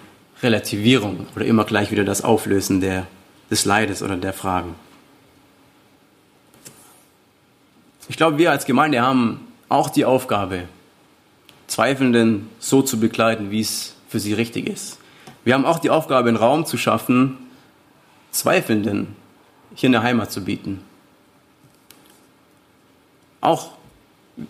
Relativierung 0.42 1.26
oder 1.36 1.44
immer 1.44 1.64
gleich 1.64 1.90
wieder 1.90 2.04
das 2.04 2.24
Auflösen 2.24 2.80
der, 2.80 3.06
des 3.50 3.64
Leides 3.64 4.02
oder 4.02 4.16
der 4.16 4.32
Fragen. 4.32 4.74
Ich 8.08 8.16
glaube, 8.16 8.38
wir 8.38 8.50
als 8.50 8.66
Gemeinde 8.66 9.00
haben 9.00 9.40
auch 9.68 9.88
die 9.88 10.04
Aufgabe, 10.04 10.64
Zweifelnden 11.66 12.48
so 12.58 12.82
zu 12.82 13.00
begleiten, 13.00 13.50
wie 13.50 13.60
es 13.60 13.94
für 14.08 14.20
sie 14.20 14.34
richtig 14.34 14.68
ist. 14.68 14.98
Wir 15.44 15.54
haben 15.54 15.66
auch 15.66 15.78
die 15.78 15.90
Aufgabe, 15.90 16.28
einen 16.28 16.38
Raum 16.38 16.66
zu 16.66 16.76
schaffen, 16.78 17.36
Zweifelnden 18.30 19.08
hier 19.74 19.88
eine 19.88 20.02
Heimat 20.02 20.32
zu 20.32 20.44
bieten. 20.44 20.80
Auch, 23.40 23.72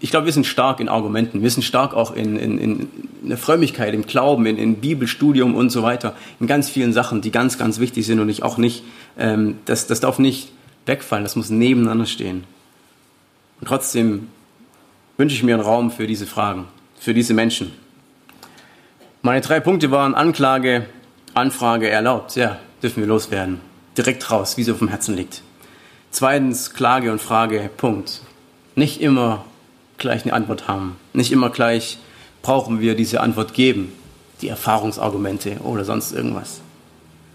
ich 0.00 0.10
glaube, 0.10 0.26
wir 0.26 0.32
sind 0.32 0.46
stark 0.46 0.80
in 0.80 0.88
Argumenten, 0.88 1.42
wir 1.42 1.50
sind 1.50 1.62
stark 1.62 1.94
auch 1.94 2.14
in, 2.14 2.36
in, 2.36 2.58
in 2.58 2.88
der 3.22 3.36
Frömmigkeit, 3.36 3.92
im 3.92 4.06
Glauben, 4.06 4.46
in, 4.46 4.56
in 4.56 4.76
Bibelstudium 4.76 5.54
und 5.54 5.70
so 5.70 5.82
weiter, 5.82 6.14
in 6.40 6.46
ganz 6.46 6.70
vielen 6.70 6.92
Sachen, 6.92 7.20
die 7.20 7.30
ganz, 7.30 7.58
ganz 7.58 7.80
wichtig 7.80 8.06
sind 8.06 8.20
und 8.20 8.28
ich 8.28 8.42
auch 8.42 8.56
nicht, 8.56 8.84
ähm, 9.18 9.58
das, 9.64 9.86
das 9.86 10.00
darf 10.00 10.18
nicht 10.18 10.52
wegfallen, 10.86 11.24
das 11.24 11.36
muss 11.36 11.50
nebeneinander 11.50 12.06
stehen. 12.06 12.44
Und 13.60 13.66
trotzdem 13.66 14.28
wünsche 15.16 15.34
ich 15.34 15.42
mir 15.42 15.54
einen 15.54 15.64
Raum 15.64 15.90
für 15.90 16.06
diese 16.06 16.26
Fragen, 16.26 16.66
für 16.98 17.14
diese 17.14 17.34
Menschen. 17.34 17.72
Meine 19.26 19.40
drei 19.40 19.58
Punkte 19.58 19.90
waren 19.90 20.14
Anklage, 20.14 20.84
Anfrage, 21.32 21.88
erlaubt. 21.88 22.36
Ja, 22.36 22.58
dürfen 22.82 23.00
wir 23.00 23.06
loswerden. 23.06 23.62
Direkt 23.96 24.30
raus, 24.30 24.58
wie 24.58 24.60
es 24.60 24.68
auf 24.68 24.80
dem 24.80 24.88
Herzen 24.88 25.16
liegt. 25.16 25.40
Zweitens, 26.10 26.74
Klage 26.74 27.10
und 27.10 27.22
Frage, 27.22 27.70
Punkt. 27.74 28.20
Nicht 28.74 29.00
immer 29.00 29.46
gleich 29.96 30.24
eine 30.24 30.34
Antwort 30.34 30.68
haben. 30.68 30.96
Nicht 31.14 31.32
immer 31.32 31.48
gleich 31.48 31.96
brauchen 32.42 32.80
wir 32.80 32.96
diese 32.96 33.22
Antwort 33.22 33.54
geben. 33.54 33.94
Die 34.42 34.48
Erfahrungsargumente 34.48 35.56
oder 35.60 35.86
sonst 35.86 36.12
irgendwas. 36.12 36.60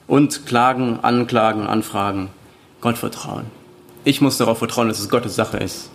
Und 0.06 0.46
Klagen, 0.46 1.00
Anklagen, 1.02 1.66
Anfragen, 1.66 2.30
Gott 2.82 3.00
vertrauen. 3.00 3.48
Ich 4.04 4.22
muss 4.22 4.38
darauf 4.38 4.60
vertrauen, 4.60 4.90
dass 4.90 5.00
es 5.00 5.10
Gottes 5.10 5.34
Sache 5.34 5.58
ist. 5.58 5.90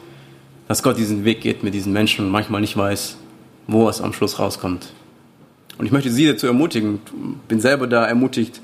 Dass 0.67 0.83
Gott 0.83 0.99
diesen 0.99 1.25
Weg 1.25 1.41
geht 1.41 1.63
mit 1.63 1.73
diesen 1.73 1.93
Menschen 1.93 2.25
und 2.25 2.33
manchmal 2.33 2.63
nicht 2.63 2.77
weiß, 2.77 3.17
wo 3.69 3.89
es 3.89 4.01
am 4.01 4.13
Schluss 4.13 4.41
rauskommt. 4.41 4.89
Und 5.79 5.87
ich 5.87 5.93
möchte 5.93 6.11
Sie 6.11 6.27
dazu 6.27 6.47
ermutigen, 6.47 7.01
bin 7.49 7.61
selber 7.61 7.87
da 7.87 8.07
ermutigt, 8.07 8.61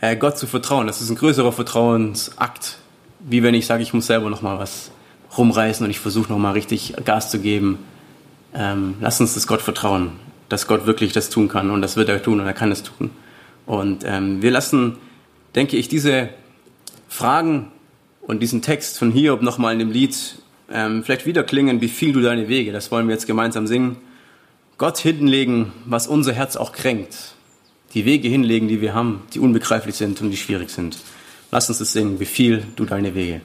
äh, 0.00 0.16
Gott 0.16 0.38
zu 0.38 0.46
vertrauen. 0.46 0.86
Das 0.86 1.00
ist 1.00 1.10
ein 1.10 1.16
größerer 1.16 1.52
Vertrauensakt, 1.52 2.78
wie 3.20 3.42
wenn 3.42 3.54
ich 3.54 3.66
sage, 3.66 3.82
ich 3.82 3.92
muss 3.92 4.06
selber 4.06 4.30
noch 4.30 4.42
mal 4.42 4.58
was 4.58 4.90
rumreißen 5.36 5.84
und 5.84 5.90
ich 5.90 6.00
versuche 6.00 6.30
noch 6.32 6.38
mal 6.38 6.52
richtig 6.52 6.94
Gas 7.04 7.30
zu 7.30 7.38
geben. 7.40 7.78
Ähm, 8.54 8.94
lass 9.00 9.20
uns 9.20 9.34
das 9.34 9.46
Gott 9.46 9.62
vertrauen, 9.62 10.12
dass 10.48 10.66
Gott 10.66 10.86
wirklich 10.86 11.12
das 11.12 11.30
tun 11.30 11.48
kann 11.48 11.70
und 11.70 11.82
das 11.82 11.96
wird 11.96 12.08
er 12.08 12.22
tun 12.22 12.40
und 12.40 12.46
er 12.46 12.52
kann 12.52 12.72
es 12.72 12.82
tun. 12.82 13.10
Und 13.66 14.04
ähm, 14.04 14.42
wir 14.42 14.50
lassen, 14.50 14.96
denke 15.54 15.76
ich, 15.76 15.88
diese 15.88 16.30
Fragen 17.08 17.70
und 18.22 18.40
diesen 18.40 18.62
Text 18.62 18.98
von 18.98 19.12
Hiob 19.12 19.42
noch 19.42 19.58
mal 19.58 19.72
in 19.72 19.78
dem 19.78 19.92
Lied 19.92 20.36
ähm, 20.72 21.02
vielleicht 21.04 21.26
wieder 21.26 21.42
klingen, 21.42 21.80
wie 21.80 21.88
viel 21.88 22.12
du 22.12 22.20
deine 22.20 22.48
Wege. 22.48 22.72
Das 22.72 22.90
wollen 22.90 23.06
wir 23.06 23.14
jetzt 23.14 23.26
gemeinsam 23.26 23.66
singen. 23.66 23.96
Gott 24.80 24.96
hinlegen, 24.96 25.72
was 25.84 26.06
unser 26.06 26.32
Herz 26.32 26.56
auch 26.56 26.72
kränkt. 26.72 27.34
Die 27.92 28.06
Wege 28.06 28.28
hinlegen, 28.28 28.66
die 28.66 28.80
wir 28.80 28.94
haben, 28.94 29.24
die 29.34 29.38
unbegreiflich 29.38 29.94
sind 29.94 30.22
und 30.22 30.30
die 30.30 30.38
schwierig 30.38 30.70
sind. 30.70 30.96
Lass 31.50 31.68
uns 31.68 31.80
das 31.80 31.92
singen, 31.92 32.16
befiehl 32.16 32.66
du 32.76 32.86
deine 32.86 33.14
Wege. 33.14 33.42